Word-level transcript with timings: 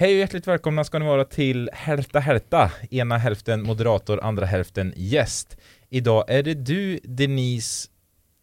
Hej 0.00 0.12
och 0.12 0.18
hjärtligt 0.18 0.46
välkomna 0.46 0.84
ska 0.84 0.98
ni 0.98 1.04
vara 1.04 1.24
till 1.24 1.70
Hälta 1.72 2.20
Hälta, 2.20 2.70
ena 2.90 3.18
hälften 3.18 3.62
moderator, 3.62 4.20
andra 4.24 4.46
hälften 4.46 4.92
gäst. 4.96 5.56
Idag 5.90 6.24
är 6.28 6.42
det 6.42 6.54
du, 6.54 7.00
Denise, 7.02 7.88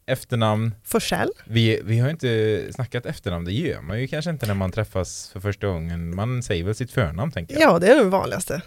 efternamn. 0.05 0.75
Forsell. 0.83 1.29
Vi, 1.45 1.81
vi 1.83 1.99
har 1.99 2.09
inte 2.09 2.61
snackat 2.73 3.05
efternamn, 3.05 3.45
det 3.45 3.51
gör 3.51 3.81
man 3.81 4.01
ju 4.01 4.07
kanske 4.07 4.31
inte 4.31 4.45
när 4.45 4.53
man 4.53 4.71
träffas 4.71 5.29
för 5.33 5.39
första 5.39 5.67
gången. 5.67 6.15
Man 6.15 6.43
säger 6.43 6.63
väl 6.63 6.75
sitt 6.75 6.91
förnamn 6.91 7.31
tänker 7.31 7.59
jag. 7.59 7.73
Ja, 7.73 7.79
det 7.79 7.87
är 7.87 7.95
det 7.95 8.03
vanligaste. 8.03 8.61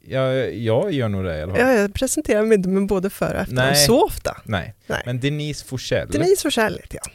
Ja, 0.00 0.32
jag 0.34 0.92
gör 0.92 1.08
nog 1.08 1.24
det 1.24 1.38
i 1.38 1.42
alla 1.42 1.54
fall. 1.54 1.62
Ja, 1.62 1.72
jag 1.72 1.94
presenterar 1.94 2.42
mig 2.42 2.56
inte 2.56 2.68
med 2.68 2.86
både 2.86 3.10
före 3.10 3.34
och 3.34 3.40
efternamn 3.40 3.72
Nej. 3.72 3.86
så 3.86 4.04
ofta. 4.04 4.36
Nej. 4.44 4.74
Nej. 4.86 5.02
men 5.06 5.20
Denise 5.20 5.64
Forsell, 5.64 6.08
Denise 6.08 6.42
Forsell 6.42 6.78
heter 6.82 6.98
jag. 7.02 7.12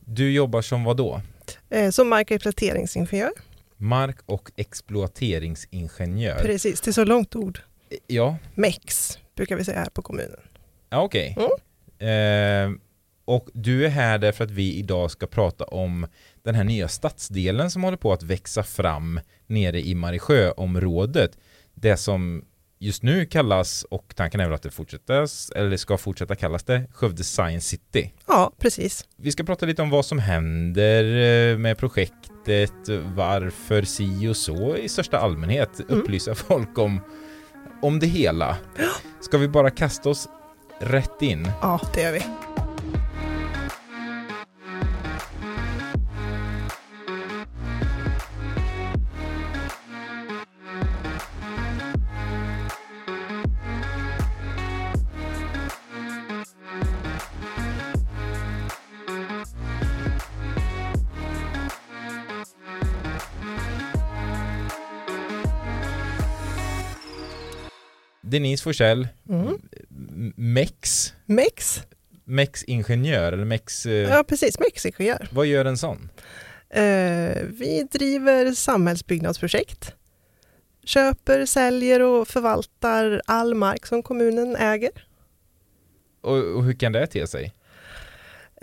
du 0.00 0.32
jobbar 0.32 0.62
som 0.62 0.84
vad 0.84 0.96
då? 0.96 1.20
Eh, 1.70 1.90
som 1.90 2.08
mark 2.08 2.30
och 2.30 2.34
exploateringsingenjör. 2.34 3.30
Mark 3.80 4.16
och 4.26 4.50
exploateringsingenjör. 4.56 6.38
Precis, 6.38 6.80
det 6.80 6.90
är 6.90 6.92
så 6.92 7.04
långt 7.04 7.36
ord. 7.36 7.60
Ja, 8.06 8.36
MEX 8.54 9.18
brukar 9.34 9.56
vi 9.56 9.64
säga 9.64 9.78
här 9.78 9.90
på 9.90 10.02
kommunen. 10.02 10.40
Ja, 10.90 11.02
okej. 11.02 11.36
Eh, 12.08 12.70
och 13.24 13.48
du 13.52 13.84
är 13.86 13.88
här 13.88 14.18
därför 14.18 14.44
att 14.44 14.50
vi 14.50 14.74
idag 14.74 15.10
ska 15.10 15.26
prata 15.26 15.64
om 15.64 16.06
den 16.42 16.54
här 16.54 16.64
nya 16.64 16.88
stadsdelen 16.88 17.70
som 17.70 17.84
håller 17.84 17.96
på 17.96 18.12
att 18.12 18.22
växa 18.22 18.62
fram 18.62 19.20
nere 19.46 19.80
i 19.80 19.94
Mariesjöområdet. 19.94 21.38
Det 21.74 21.96
som 21.96 22.44
just 22.80 23.02
nu 23.02 23.26
kallas, 23.26 23.86
och 23.90 24.12
tanken 24.16 24.40
är 24.40 24.44
väl 24.44 24.54
att 24.54 24.62
det 24.62 24.70
fortsättas, 24.70 25.50
eller 25.50 25.76
ska 25.76 25.98
fortsätta 25.98 26.34
kallas 26.34 26.62
det, 26.62 26.86
Skövde 26.92 27.24
Science 27.24 27.68
City. 27.68 28.12
Ja, 28.26 28.52
precis. 28.58 29.04
Vi 29.16 29.32
ska 29.32 29.44
prata 29.44 29.66
lite 29.66 29.82
om 29.82 29.90
vad 29.90 30.04
som 30.04 30.18
händer 30.18 31.04
eh, 31.04 31.58
med 31.58 31.78
projektet, 31.78 32.72
varför 33.14 33.82
si 33.82 34.28
och 34.28 34.36
så 34.36 34.76
i 34.76 34.88
största 34.88 35.18
allmänhet, 35.18 35.80
upplysa 35.88 36.34
folk 36.34 36.78
om, 36.78 37.00
om 37.82 37.98
det 37.98 38.06
hela. 38.06 38.56
Ska 39.20 39.38
vi 39.38 39.48
bara 39.48 39.70
kasta 39.70 40.08
oss 40.08 40.28
rätt 40.80 41.22
in? 41.22 41.48
Ja, 41.62 41.80
det 41.94 42.02
gör 42.02 42.12
vi. 42.12 42.22
Denise 68.42 68.62
Forsell, 68.64 69.08
Mm. 69.28 69.58
MEX, 70.36 71.12
MEX. 71.26 71.82
MEX-ingenjör 72.24 73.32
eller 73.32 73.44
MEX, 73.44 73.86
eh, 73.86 73.92
Ja, 73.92 74.24
precis. 74.28 74.58
MEX-ingenjör. 74.58 75.28
vad 75.32 75.46
gör 75.46 75.64
en 75.64 75.78
sån? 75.78 76.10
Eh, 76.70 77.42
vi 77.48 77.86
driver 77.92 78.52
samhällsbyggnadsprojekt. 78.52 79.94
Köper, 80.84 81.46
säljer 81.46 82.00
och 82.02 82.28
förvaltar 82.28 83.22
all 83.26 83.54
mark 83.54 83.86
som 83.86 84.02
kommunen 84.02 84.56
äger. 84.56 84.90
Och, 86.20 86.36
och 86.36 86.64
hur 86.64 86.72
kan 86.72 86.92
det 86.92 87.06
te 87.06 87.26
sig? 87.26 87.54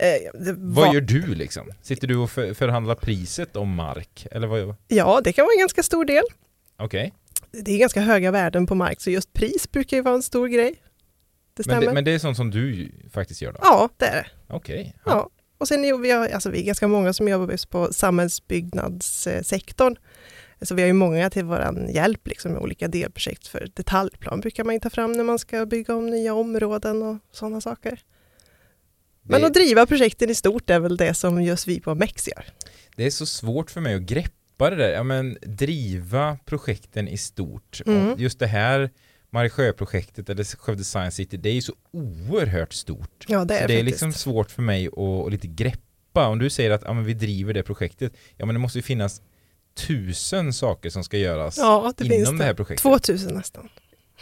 Eh, 0.00 0.38
det 0.40 0.52
Vad 0.52 0.86
var- 0.86 0.94
gör 0.94 1.00
du 1.00 1.34
liksom? 1.34 1.70
Sitter 1.82 2.06
du 2.06 2.16
och 2.16 2.30
för, 2.30 2.54
förhandlar 2.54 2.94
priset 2.94 3.56
om 3.56 3.74
mark? 3.74 4.26
Eller 4.30 4.46
vad? 4.46 4.74
Ja, 4.88 5.20
det 5.24 5.32
kan 5.32 5.44
vara 5.44 5.52
en 5.54 5.60
ganska 5.60 5.82
stor 5.82 6.04
del. 6.04 6.24
Okej, 6.76 7.14
Det 7.52 7.72
är 7.72 7.78
ganska 7.78 8.00
höga 8.00 8.30
värden 8.30 8.66
på 8.66 8.74
mark, 8.74 9.00
så 9.00 9.10
just 9.10 9.32
pris 9.32 9.70
brukar 9.72 9.96
ju 9.96 10.02
vara 10.02 10.14
en 10.14 10.22
stor 10.22 10.48
grej. 10.48 10.74
Det 11.54 11.62
stämmer. 11.62 11.80
men, 11.80 11.88
det- 11.88 11.94
men 11.94 12.04
det 12.04 12.10
är 12.10 12.18
sånt 12.18 12.36
som 12.36 12.50
du 12.50 12.92
faktiskt 13.12 13.42
gör 13.42 13.52
då? 13.52 13.58
Ja, 13.62 13.88
det 13.96 14.06
är 14.06 14.14
det. 14.14 14.26
Okej. 14.54 14.96
Ja. 15.04 15.30
Och 15.58 15.68
sen 15.68 15.84
är 15.84 15.98
vi, 15.98 16.12
alltså 16.12 16.50
vi 16.50 16.60
är 16.60 16.64
ganska 16.64 16.88
många 16.88 17.12
som 17.12 17.28
jobbar 17.28 17.50
just 17.52 17.70
på 17.70 17.92
samhällsbyggnadssektorn. 17.92 19.96
Så 20.62 20.74
vi 20.74 20.82
har 20.82 20.86
ju 20.86 20.92
många 20.92 21.30
till 21.30 21.44
vår 21.44 21.90
hjälp 21.90 22.28
liksom, 22.28 22.52
med 22.52 22.60
olika 22.62 22.88
delprojekt 22.88 23.46
för 23.46 23.68
detaljplan 23.74 24.40
brukar 24.40 24.64
man 24.64 24.74
ju 24.74 24.80
ta 24.80 24.90
fram 24.90 25.12
när 25.12 25.24
man 25.24 25.38
ska 25.38 25.66
bygga 25.66 25.94
om 25.96 26.06
nya 26.10 26.34
områden 26.34 27.02
och 27.02 27.16
sådana 27.32 27.60
saker. 27.60 28.00
Men 29.22 29.40
det, 29.40 29.46
att 29.46 29.54
driva 29.54 29.86
projekten 29.86 30.30
i 30.30 30.34
stort 30.34 30.70
är 30.70 30.80
väl 30.80 30.96
det 30.96 31.14
som 31.14 31.42
just 31.42 31.68
vi 31.68 31.80
på 31.80 31.94
Mex 31.94 32.28
gör. 32.28 32.44
det 32.96 33.06
är 33.06 33.10
så 33.10 33.26
svårt 33.26 33.70
för 33.70 33.80
mig 33.80 33.94
att 33.94 34.02
greppa 34.02 34.34
det 34.70 34.76
där. 34.76 34.88
Ja, 34.90 35.02
men 35.02 35.38
driva 35.42 36.38
projekten 36.44 37.08
i 37.08 37.16
stort. 37.18 37.80
Mm. 37.86 38.12
Och 38.12 38.20
just 38.20 38.38
det 38.38 38.46
här 38.46 38.90
Mariesjöprojektet 39.30 40.28
eller 40.28 40.44
Skövde 40.44 40.84
Science 40.84 41.16
City, 41.16 41.36
det 41.36 41.48
är 41.48 41.52
ju 41.54 41.62
så 41.62 41.72
oerhört 41.92 42.72
stort. 42.72 43.24
Ja, 43.28 43.44
det 43.44 43.54
är 43.58 43.62
Så 43.62 43.66
det 43.68 43.74
är 43.74 43.78
faktiskt. 43.78 43.84
liksom 43.86 44.12
svårt 44.12 44.50
för 44.50 44.62
mig 44.62 44.86
att, 44.86 44.98
att 44.98 45.32
lite 45.32 45.46
greppa. 45.46 46.26
Om 46.28 46.38
du 46.38 46.50
säger 46.50 46.70
att 46.70 46.82
ja, 46.84 46.92
men 46.92 47.04
vi 47.04 47.14
driver 47.14 47.54
det 47.54 47.62
projektet, 47.62 48.12
ja 48.36 48.46
men 48.46 48.54
det 48.54 48.58
måste 48.58 48.78
ju 48.78 48.82
finnas 48.82 49.22
tusen 49.86 50.52
saker 50.52 50.90
som 50.90 51.04
ska 51.04 51.18
göras 51.18 51.58
Ja, 51.58 51.92
det 51.96 52.04
inom 52.04 52.36
det. 52.36 52.42
det. 52.42 52.46
här 52.46 52.54
projektet. 52.54 52.82
2000 52.82 53.34
nästan. 53.34 53.68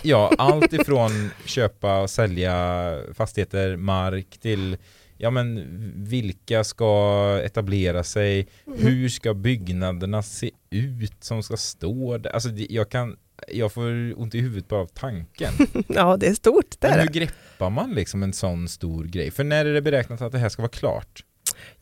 Ja, 0.02 0.32
allt 0.38 0.72
ifrån 0.72 1.30
köpa 1.44 2.00
och 2.00 2.10
sälja 2.10 2.98
fastigheter, 3.14 3.76
mark 3.76 4.38
till 4.38 4.76
ja 5.18 5.30
men 5.30 5.64
vilka 6.04 6.64
ska 6.64 7.40
etablera 7.44 8.04
sig, 8.04 8.48
Mm. 8.66 8.78
hur 8.78 9.08
ska 9.08 9.34
byggnaderna 9.34 10.22
se 10.22 10.50
ut 10.70 11.24
som 11.24 11.42
ska 11.42 11.56
stå 11.56 12.18
där? 12.18 12.30
Alltså 12.30 12.48
jag 12.50 12.88
kan, 12.90 13.16
jag 13.48 13.72
får 13.72 14.20
ont 14.20 14.34
i 14.34 14.40
huvudet 14.40 14.68
bara 14.68 14.80
av 14.80 14.86
tanken. 14.86 15.52
Ja, 15.88 16.16
det 16.16 16.26
är 16.26 16.34
stort. 16.34 16.80
Det 16.80 16.88
Men 16.88 17.00
hur 17.00 17.06
greppar 17.08 17.70
man 17.70 17.90
liksom 17.94 18.22
en 18.22 18.32
sån 18.32 18.68
stor 18.68 19.04
grej? 19.04 19.30
För 19.30 19.44
när 19.44 19.64
är 19.66 19.74
det 19.74 19.82
beräknat 19.82 20.22
att 20.22 20.32
det 20.32 20.38
här 20.38 20.48
ska 20.48 20.62
vara 20.62 20.70
klart? 20.70 21.24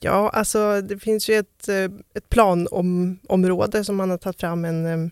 Ja, 0.00 0.28
alltså 0.30 0.80
det 0.80 0.98
finns 0.98 1.28
ju 1.30 1.34
ett, 1.34 1.68
eh, 1.68 1.84
ett 2.14 2.28
planområde 2.28 3.84
som 3.84 3.96
man 3.96 4.10
har 4.10 4.18
tagit 4.18 4.40
fram 4.40 4.64
en, 4.64 4.86
eh, 4.86 5.10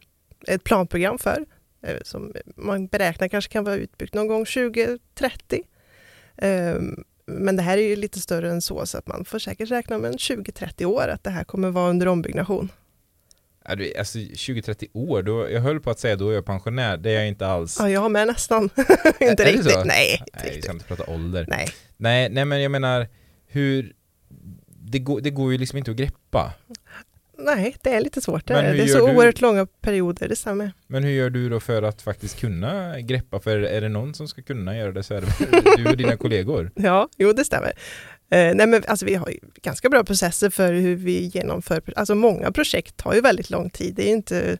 ett 0.55 0.65
planprogram 0.65 1.19
för. 1.19 1.45
eh, 1.83 1.97
Som 2.05 2.33
man 2.57 2.87
beräknar 2.87 3.29
kanske 3.29 3.53
kan 3.53 3.65
vara 3.65 3.75
utbyggt 3.77 4.15
någon 4.15 4.27
gång 4.29 4.45
2030. 4.47 5.63
Ehm, 6.37 7.05
Men 7.33 7.57
det 7.57 7.63
här 7.63 7.79
är 7.79 7.83
ju 7.83 7.97
lite 7.97 8.21
större 8.21 8.51
än 8.51 8.61
så, 8.61 8.87
så 8.87 8.99
att 8.99 9.07
man 9.07 9.25
får 9.25 9.39
säkert 9.39 9.71
räkna 9.71 9.99
med 9.99 10.11
en 10.13 10.17
20-30 10.17 10.85
år 10.85 11.09
att 11.09 11.25
det 11.25 11.31
här 11.31 11.45
kommer 11.45 11.71
vara 11.71 11.91
under 11.91 12.09
ombyggnation. 12.09 12.69
Alltså 13.65 14.19
20-30 14.19 14.89
år, 14.93 15.23
då, 15.23 15.51
jag 15.51 15.61
höll 15.61 15.81
på 15.81 15.91
att 15.91 15.99
säga 15.99 16.17
då 16.17 16.31
är 16.31 16.35
jag 16.35 16.45
pensionär, 16.45 16.97
det 16.97 17.11
är 17.11 17.15
jag 17.15 17.29
inte 17.29 17.47
alls. 17.47 17.77
Ja, 17.81 17.91
jag 17.91 18.11
med 18.11 18.27
nästan. 18.27 18.63
Inte 19.21 19.45
riktigt. 19.45 19.85
Nej, 19.85 20.13
inte 20.13 20.41
Nej, 20.45 20.53
vi 20.57 20.63
ska 20.63 20.73
inte 20.73 20.85
prata 20.85 21.05
ålder. 21.07 21.45
Nej. 21.49 21.69
Nej, 21.97 22.29
nej 22.31 22.45
men 22.45 22.63
jag 22.63 22.71
menar 22.71 23.09
hur 23.47 23.93
det 24.69 24.99
går, 24.99 25.21
det 25.21 25.31
går 25.31 25.53
ju 25.53 25.59
liksom 25.59 25.79
inte 25.79 25.91
att 25.91 25.97
greppa. 25.97 26.53
Nej, 27.45 27.77
det 27.83 27.91
är 27.91 28.01
lite 28.01 28.21
svårt. 28.21 28.47
Det, 28.47 28.55
är. 28.55 28.87
så 28.87 29.07
du? 29.07 29.13
oerhört 29.15 29.41
långa 29.41 29.67
perioder, 29.67 30.29
det 30.29 30.37
stämmer. 30.37 30.73
Men 30.87 31.05
hur 31.05 31.11
gör 31.11 31.31
du 31.31 31.49
då 31.49 31.61
för 31.61 31.83
att 31.83 32.03
faktiskt 32.03 32.41
kunna 32.41 33.01
greppa? 33.01 33.41
För 33.41 33.59
är 33.59 33.81
det 33.81 33.89
någon 33.89 34.15
som 34.15 34.29
ska 34.29 34.43
kunna 34.43 34.77
göra 34.77 34.93
det 34.93 35.03
så 35.03 35.15
är 35.15 35.21
det 35.21 35.77
du 35.77 35.91
och 35.91 35.97
dina 35.97 36.17
kollegor. 36.17 36.71
Ja, 36.75 37.09
jo 37.17 37.33
det 37.33 37.45
stämmer. 37.45 37.73
Eh, 38.31 38.55
nej 38.55 38.67
men 38.67 38.83
alltså 38.87 39.07
vi 39.07 39.15
har 39.15 39.29
ju 39.29 39.39
ganska 39.63 39.89
bra 39.89 40.05
processer 40.05 40.51
för 40.51 40.73
hur 40.73 40.97
vi 40.97 41.31
genomför, 41.35 41.83
alltså 41.97 42.15
många 42.15 42.53
projekt 42.53 42.97
tar 42.97 43.15
ju 43.15 43.21
väldigt 43.21 43.51
lång 43.51 43.71
tid. 43.71 43.95
Det 43.95 44.03
är 44.03 44.09
ju 44.09 44.15
inte 44.15 44.59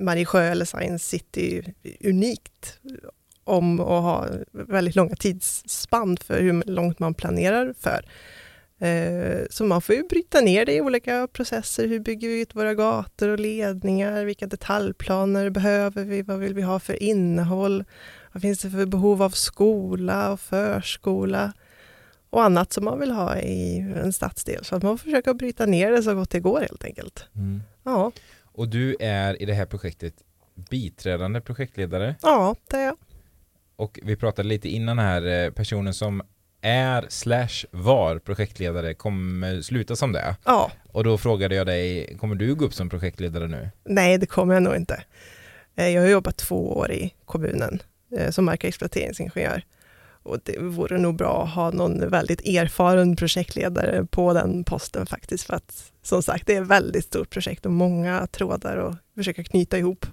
Mariesjö 0.00 0.42
eller 0.42 0.64
Science 0.64 1.08
City 1.08 1.74
unikt 2.04 2.78
om 3.44 3.80
att 3.80 4.02
ha 4.02 4.26
väldigt 4.52 4.96
långa 4.96 5.16
tidsspann 5.16 6.16
för 6.16 6.40
hur 6.40 6.62
långt 6.66 6.98
man 6.98 7.14
planerar 7.14 7.74
för. 7.80 8.04
Eh, 8.80 9.46
Så 9.50 9.64
man 9.64 9.80
får 9.82 9.94
ju 9.94 10.02
bryta 10.08 10.40
ner 10.40 10.66
det 10.66 10.74
i 10.74 10.80
olika 10.80 11.28
processer. 11.32 11.88
Hur 11.88 12.00
bygger 12.00 12.28
vi 12.28 12.40
ut 12.40 12.54
våra 12.56 12.74
gator 12.74 13.28
och 13.28 13.38
ledningar? 13.40 14.24
Vilka 14.24 14.46
detaljplaner 14.46 15.50
behöver 15.50 16.04
vi? 16.04 16.22
Vad 16.22 16.38
vill 16.38 16.54
vi 16.54 16.62
ha 16.62 16.78
för 16.80 17.02
innehåll? 17.02 17.84
Vad 18.32 18.42
finns 18.42 18.58
det 18.58 18.70
för 18.70 18.86
behov 18.86 19.22
av 19.22 19.30
skola 19.30 20.32
och 20.32 20.40
förskola? 20.40 21.52
Och 22.30 22.44
annat 22.44 22.72
som 22.72 22.84
man 22.84 23.00
vill 23.00 23.10
ha 23.10 23.38
i 23.38 23.78
en 23.78 24.12
stadsdel. 24.12 24.64
Så 24.64 24.76
att 24.76 24.82
man 24.82 24.98
får 24.98 25.04
försöka 25.04 25.34
bryta 25.34 25.66
ner 25.66 25.90
det 25.92 26.02
så 26.02 26.14
gott 26.14 26.30
det 26.30 26.40
går 26.40 26.60
helt 26.60 26.84
enkelt. 26.84 27.26
Mm. 27.34 27.60
Ja, 27.84 28.12
Och 28.52 28.68
du 28.68 28.96
är 29.00 29.42
i 29.42 29.44
det 29.46 29.54
här 29.54 29.66
projektet 29.66 30.14
biträdande 30.70 31.40
projektledare 31.40 32.14
ja 32.22 32.56
det 32.70 32.76
är 32.76 32.84
jag. 32.84 32.96
och 33.76 34.00
vi 34.02 34.16
pratade 34.16 34.48
lite 34.48 34.68
innan 34.68 34.98
här, 34.98 35.44
eh, 35.44 35.50
personen 35.50 35.94
som 35.94 36.22
är 36.62 37.06
slash 37.08 37.66
var 37.70 38.18
projektledare 38.18 38.94
kommer 38.94 39.60
sluta 39.60 39.96
som 39.96 40.12
det. 40.12 40.36
Ja, 40.44 40.70
Och 40.92 41.04
då 41.04 41.18
frågade 41.18 41.54
jag 41.54 41.66
dig, 41.66 42.16
kommer 42.20 42.34
du 42.34 42.54
gå 42.54 42.64
upp 42.64 42.74
som 42.74 42.88
projektledare 42.90 43.46
nu? 43.48 43.70
nej 43.84 44.18
det 44.18 44.26
kommer 44.26 44.54
jag 44.54 44.62
nog 44.62 44.76
inte. 44.76 45.02
Eh, 45.76 45.88
Jag 45.88 46.02
har 46.02 46.08
jobbat 46.08 46.36
två 46.36 46.72
år 46.76 46.90
i 46.92 47.14
kommunen 47.24 47.82
eh, 48.18 48.30
som 48.30 48.44
mark 48.44 48.60
och 48.64 48.68
exploateringsingenjör. 48.68 49.62
Och 50.22 50.38
det 50.44 50.58
vore 50.58 50.98
nog 50.98 51.16
bra 51.16 51.44
att 51.44 51.50
ha 51.54 51.70
någon 51.70 52.10
väldigt 52.10 52.40
erfaren 52.40 53.16
projektledare 53.16 54.06
på 54.10 54.32
den 54.32 54.64
posten 54.64 55.06
faktiskt. 55.06 55.44
För 55.44 55.54
att 55.54 55.92
som 56.02 56.22
sagt, 56.22 56.46
det 56.46 56.56
är 56.56 56.62
ett 56.62 56.68
väldigt 56.68 57.04
stort 57.04 57.30
projekt 57.30 57.66
och 57.66 57.72
många 57.72 58.26
trådar 58.26 58.76
att 58.76 58.96
försöka 59.14 59.44
knyta 59.44 59.78
ihop. 59.78 60.06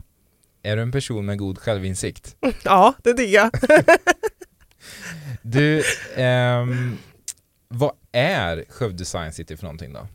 Är 0.63 0.75
du 0.75 0.81
en 0.81 0.91
person 0.91 1.25
med 1.25 1.37
god 1.37 1.57
självinsikt? 1.59 2.35
Ja, 2.63 2.93
det 3.03 3.13
tycker 3.13 3.33
jag. 3.33 3.49
Du, 5.41 5.83
ehm, 6.15 6.97
vad 7.67 7.91
är 8.11 8.65
Skövde 8.69 9.05
Science 9.05 9.35
City 9.35 9.57
för 9.57 9.63
någonting 9.63 9.93
då? 9.93 10.07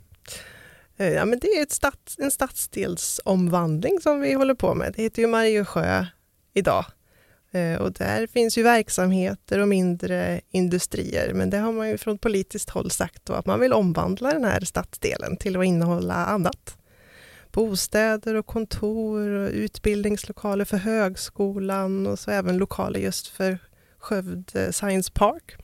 Eh, 0.96 1.12
ja, 1.12 1.24
men 1.24 1.38
det 1.38 1.46
är 1.46 1.62
ett 1.62 1.72
stads, 1.72 2.18
en 2.18 2.30
stadsdelsomvandling 2.30 4.00
som 4.00 4.20
vi 4.20 4.32
håller 4.32 4.54
på 4.54 4.74
med. 4.74 4.92
Det 4.96 5.02
heter 5.02 5.22
ju 5.22 5.28
Mariesjö 5.28 6.06
idag. 6.54 6.84
Eh, 7.52 7.80
och 7.80 7.92
där 7.92 8.26
finns 8.26 8.58
ju 8.58 8.62
verksamheter 8.62 9.58
och 9.58 9.68
mindre 9.68 10.40
industrier. 10.50 11.34
Men 11.34 11.50
det 11.50 11.58
har 11.58 11.72
man 11.72 11.88
ju 11.88 11.98
från 11.98 12.18
politiskt 12.18 12.70
håll 12.70 12.90
sagt 12.90 13.24
då, 13.24 13.32
att 13.32 13.46
man 13.46 13.60
vill 13.60 13.72
omvandla 13.72 14.32
den 14.32 14.44
här 14.44 14.60
stadsdelen 14.60 15.36
till 15.36 15.56
att 15.56 15.64
innehålla 15.64 16.14
annat. 16.14 16.76
Bostäder 17.52 18.34
och 18.34 18.46
kontor 18.46 19.28
och 19.28 19.50
utbildningslokaler 19.50 20.64
för 20.64 20.76
högskolan 20.76 22.06
och 22.06 22.18
så 22.18 22.30
även 22.30 22.58
lokaler 22.58 23.00
just 23.00 23.26
för 23.26 23.58
Skövde 24.02 24.72
Science 24.72 25.12
Park. 25.14 25.56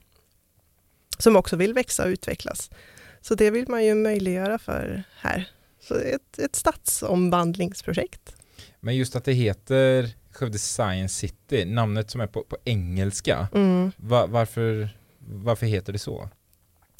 Som 1.17 1.35
också 1.35 1.55
vill 1.55 1.73
växa 1.73 2.03
och 2.03 2.09
utvecklas. 2.09 2.69
Så 3.21 3.35
det 3.35 3.51
vill 3.51 3.69
man 3.69 3.85
ju 3.85 3.95
möjliggöra 3.95 4.59
för 4.59 5.03
här. 5.17 5.49
Så 5.81 5.95
ett, 5.95 6.39
ett 6.39 6.55
stadsomvandlingsprojekt. 6.55 8.35
Men 8.79 8.95
just 8.95 9.15
att 9.15 9.23
det 9.25 9.33
heter 9.33 10.09
Skövde 10.31 10.59
Science 10.59 11.15
City, 11.15 11.65
namnet 11.65 12.11
som 12.11 12.21
är 12.21 12.27
på, 12.27 12.43
på 12.43 12.57
engelska, 12.63 13.47
Mm. 13.53 13.91
va, 13.97 14.25
varför, 14.27 14.89
varför 15.19 15.65
heter 15.65 15.93
det 15.93 15.99
så? 15.99 16.29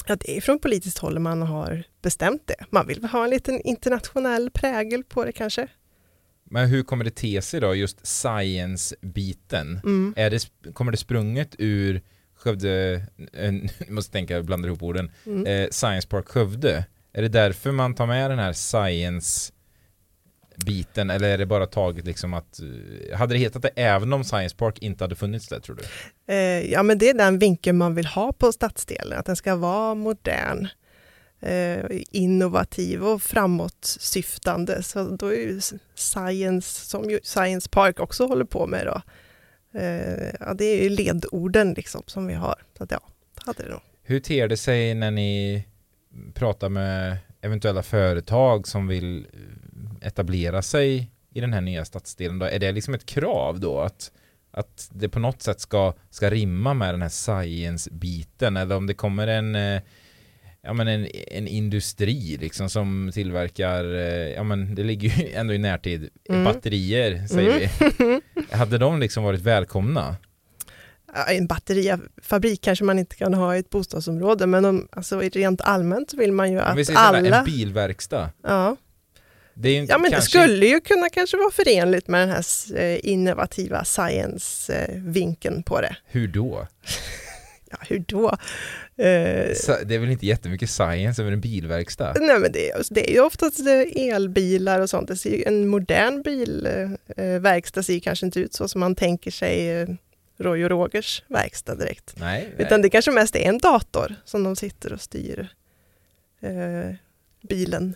Ja, 0.07 0.15
det 0.15 0.37
är 0.37 0.41
från 0.41 0.59
politiskt 0.59 0.97
håll 0.97 1.19
man 1.19 1.41
har 1.41 1.83
bestämt 2.01 2.41
det. 2.47 2.65
Man 2.69 2.87
vill 2.87 3.03
ha 3.03 3.23
en 3.23 3.29
liten 3.29 3.61
internationell 3.61 4.51
prägel 4.51 5.03
på 5.03 5.25
det 5.25 5.31
kanske. 5.31 5.67
Men 6.49 6.69
hur 6.69 6.83
kommer 6.83 7.03
det 7.05 7.11
te 7.15 7.41
sig 7.41 7.59
då, 7.59 7.75
just 7.75 8.05
science-biten? 8.05 9.79
Mm. 9.83 10.13
Är 10.17 10.29
det, 10.29 10.49
kommer 10.73 10.91
det 10.91 10.97
sprunget 10.97 11.55
ur 11.57 12.01
Skövde, 12.37 13.03
eh, 13.33 13.53
jag 13.79 13.89
måste 13.89 14.11
tänka, 14.11 14.33
jag 14.33 14.45
blandar 14.45 14.67
ihop 14.69 14.83
orden, 14.83 15.11
Mm. 15.25 15.45
eh, 15.45 15.67
Science 15.71 16.07
Park 16.07 16.27
Skövde? 16.27 16.85
Är 17.13 17.21
det 17.21 17.27
därför 17.27 17.71
man 17.71 17.95
tar 17.95 18.07
med 18.07 18.31
den 18.31 18.39
här 18.39 18.53
science-biten 18.53 21.09
eller 21.09 21.29
är 21.29 21.37
det 21.37 21.45
bara 21.45 21.65
taget 21.65 22.05
liksom 22.05 22.33
att, 22.33 22.59
eh, 22.59 23.17
hade 23.17 23.33
det 23.33 23.39
hetat 23.39 23.61
det 23.61 23.69
även 23.75 24.13
om 24.13 24.23
Science 24.23 24.55
Park 24.55 24.79
inte 24.79 25.03
hade 25.03 25.15
funnits 25.15 25.47
där 25.47 25.59
tror 25.59 25.75
du? 25.75 25.83
Eh, 26.33 26.71
ja, 26.71 26.83
men 26.83 26.97
det 26.97 27.09
är 27.09 27.13
den 27.13 27.39
vinkeln 27.39 27.77
man 27.77 27.95
vill 27.95 28.05
ha 28.05 28.33
på 28.33 28.51
stadsdelen, 28.51 29.19
att 29.19 29.25
den 29.25 29.35
ska 29.35 29.55
vara 29.55 29.95
modern, 29.95 30.67
Eh, 31.41 31.85
innovativ 32.11 33.03
och 33.03 33.21
framåtsyftande. 33.21 34.83
Så 34.83 35.03
då 35.03 35.27
är 35.27 35.37
ju 35.37 35.61
science, 35.95 36.85
som 36.85 37.09
ju 37.09 37.19
Science 37.23 37.69
Park 37.69 37.99
också 37.99 38.25
håller 38.25 38.45
på 38.45 38.67
med 38.67 38.85
då, 38.85 39.01
eh, 39.79 40.33
ja, 40.39 40.53
det 40.53 40.65
är 40.65 40.83
ju 40.83 40.89
ledorden 40.89 41.73
liksom 41.73 42.03
som 42.05 42.27
vi 42.27 42.33
har. 42.33 42.55
Så 42.77 42.83
att, 42.83 42.91
ja, 42.91 42.99
hade 43.35 43.63
det 43.63 43.69
då. 43.69 43.81
Hur 44.03 44.19
ter 44.19 44.47
det 44.47 44.57
sig 44.57 44.93
när 44.93 45.11
ni 45.11 45.63
pratar 46.33 46.69
med 46.69 47.17
eventuella 47.41 47.83
företag 47.83 48.67
som 48.67 48.87
vill 48.87 49.27
eh, 49.33 50.07
etablera 50.07 50.61
sig 50.61 51.11
i 51.33 51.41
den 51.41 51.53
här 51.53 51.61
nya 51.61 51.85
stadsdelen? 51.85 52.39
Då? 52.39 52.45
Är 52.45 52.59
det 52.59 52.71
liksom 52.71 52.93
ett 52.93 53.05
krav 53.05 53.59
då 53.59 53.79
att, 53.79 54.11
att 54.51 54.89
det 54.93 55.09
på 55.09 55.19
något 55.19 55.41
sätt 55.41 55.59
ska, 55.59 55.93
ska 56.09 56.29
rimma 56.29 56.73
med 56.73 56.93
den 56.93 57.01
här 57.01 57.09
science-biten 57.09 58.57
eller 58.57 58.75
om 58.75 58.87
det 58.87 58.93
kommer 58.93 59.27
en 59.27 59.55
eh, 59.55 59.81
Ja 60.61 60.73
men 60.73 60.87
en, 60.87 61.07
en 61.27 61.47
industri 61.47 62.37
liksom 62.41 62.69
som 62.69 63.11
tillverkar, 63.13 63.83
eh, 63.95 64.29
ja 64.29 64.43
men 64.43 64.75
det 64.75 64.83
ligger 64.83 65.09
ju 65.09 65.31
ändå 65.33 65.53
i 65.53 65.57
närtid, 65.57 66.09
Mm. 66.29 66.43
batterier 66.43 67.27
säger 67.27 67.69
Mm. 67.99 68.21
vi. 68.49 68.51
Hade 68.57 68.77
de 68.77 68.99
liksom 68.99 69.23
varit 69.23 69.41
välkomna? 69.41 70.15
En 71.27 71.47
batterifabrik 71.47 72.61
kanske 72.61 72.85
man 72.85 72.99
inte 72.99 73.15
kan 73.15 73.33
ha 73.33 73.55
i 73.55 73.59
ett 73.59 73.69
bostadsområde, 73.69 74.47
men 74.47 74.65
om, 74.65 74.87
alltså, 74.91 75.19
rent 75.19 75.61
allmänt 75.61 76.13
vill 76.13 76.31
man 76.31 76.51
ju 76.51 76.55
vi 76.55 76.61
att 76.81 76.85
sådär, 76.87 76.99
alla... 76.99 77.37
en 77.39 77.45
bilverkstad. 77.45 78.29
Ja, 78.43 78.75
Det 79.53 79.73
Ja, 79.73 79.97
men 79.97 80.03
det 80.03 80.09
kanske- 80.17 80.39
skulle 80.39 80.65
ju 80.65 80.79
kunna 80.79 81.09
kanske 81.09 81.37
vara 81.37 81.51
förenligt 81.51 82.07
med 82.07 82.21
den 82.21 82.29
här 82.29 82.43
eh, 82.81 82.99
innovativa 83.03 83.83
science-vinkeln 83.85 85.63
på 85.63 85.81
det. 85.81 85.95
Hur 86.05 86.27
då? 86.27 86.67
Ja, 87.71 87.77
hur 87.89 87.99
då? 87.99 88.29
Eh, 88.29 89.55
Det 89.85 89.95
är 89.95 89.99
väl 89.99 90.09
inte 90.09 90.25
jättemycket 90.25 90.69
science 90.69 91.21
över 91.21 91.31
en 91.31 91.41
bilverkstad? 91.41 92.13
nej, 92.19 92.39
men 92.39 92.51
det, 92.51 92.69
är- 92.71 92.83
det 92.93 93.09
är 93.09 93.13
ju 93.13 93.19
oftast 93.21 93.59
eh, 93.59 94.03
elbilar 94.13 94.79
och 94.79 94.89
sånt. 94.89 95.11
En 95.25 95.67
modern 95.67 96.21
bilverkstad 96.21 97.83
ser 97.83 97.99
kanske 97.99 98.25
inte 98.25 98.39
ut 98.39 98.53
så 98.53 98.67
som 98.67 98.79
man 98.79 98.95
tänker 98.95 99.31
sig 99.31 99.69
eh, 99.81 99.87
Roy 100.37 100.63
och 100.63 100.69
Rogers 100.69 101.23
verkstad 101.27 101.75
direkt. 101.75 102.13
Nej, 102.19 102.53
Utan 102.57 102.81
det 102.81 102.89
kanske 102.89 103.11
mest 103.11 103.35
är 103.35 103.39
en 103.49 103.57
dator 103.57 104.15
som 104.25 104.43
de 104.43 104.55
sitter 104.55 104.93
och 104.93 105.01
styr 105.01 105.47
eh, 106.41 106.95
bilen, 107.49 107.95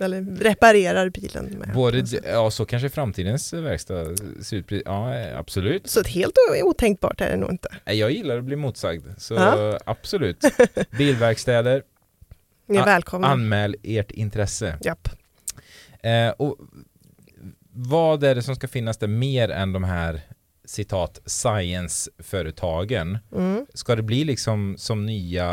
eller 0.00 0.22
reparerar 0.22 1.08
bilen 1.10 1.44
med. 1.44 1.74
Både, 1.74 2.04
ja 2.32 2.50
så 2.50 2.64
kanske 2.64 2.88
framtidens 2.88 3.52
verkstad 3.52 4.16
ser 4.42 4.56
ut, 4.56 4.82
ja 4.84 5.14
eh, 5.14 5.38
absolut. 5.38 5.90
Så 5.90 6.02
helt 6.02 6.34
otänkbart 6.64 7.20
är 7.20 7.30
det 7.30 7.36
nog 7.36 7.50
inte. 7.50 7.68
Jag 7.84 8.10
gillar 8.10 8.38
att 8.38 8.44
bli 8.44 8.56
motsagd, 8.56 9.06
så 9.18 9.34
Ja. 9.34 9.78
absolut. 9.86 10.44
Bilverkstäder, 10.98 11.82
Ni 12.66 12.76
är 12.76 12.84
välkomna. 12.84 13.26
anmäl 13.28 13.76
ert 13.82 14.10
intresse. 14.10 14.78
Japp. 14.80 15.08
Eh, 16.02 16.28
och 16.28 16.58
vad 17.70 18.24
är 18.24 18.34
det 18.34 18.42
som 18.42 18.54
ska 18.56 18.68
finnas 18.68 18.98
där 18.98 19.06
mer 19.08 19.48
än 19.48 19.72
de 19.72 19.84
här 19.84 20.20
citat 20.64 21.20
science-företagen? 21.26 23.18
Mm. 23.36 23.66
Ska 23.74 23.96
det 23.96 24.02
bli 24.02 24.24
liksom 24.24 24.74
som 24.78 25.06
nya, 25.06 25.46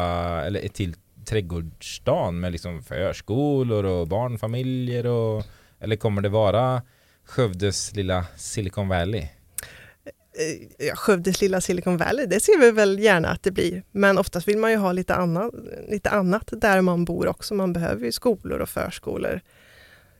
eller 0.45 0.65
ett 0.65 0.73
till 0.73 0.95
trädgårdsstaden 1.25 2.39
med 2.39 2.51
liksom 2.51 2.83
förskolor 2.83 3.83
och 3.83 4.07
barnfamiljer 4.07 5.05
och 5.05 5.45
eller 5.79 5.95
kommer 5.95 6.21
det 6.21 6.29
vara 6.29 6.81
Skövdes 7.25 7.95
lilla 7.95 8.25
Silicon 8.35 8.87
Valley? 8.87 9.21
Eh, 9.21 10.87
ja, 10.87 10.95
Skövdes 10.95 11.41
lilla 11.41 11.61
Silicon 11.61 11.97
Valley, 11.97 12.25
det 12.25 12.39
ser 12.39 12.59
vi 12.59 12.71
väl 12.71 12.99
gärna 12.99 13.29
att 13.29 13.43
det 13.43 13.51
blir. 13.51 13.83
Men 13.91 14.17
oftast 14.17 14.47
vill 14.47 14.57
man 14.57 14.71
ju 14.71 14.77
ha 14.77 14.91
lite 14.91 15.15
annat, 15.15 15.53
lite 15.89 16.09
annat 16.09 16.49
där 16.51 16.81
man 16.81 17.05
bor 17.05 17.27
också. 17.27 17.53
Man 17.53 17.73
behöver 17.73 18.05
ju 18.05 18.11
skolor 18.11 18.59
och 18.59 18.69
förskolor, 18.69 19.41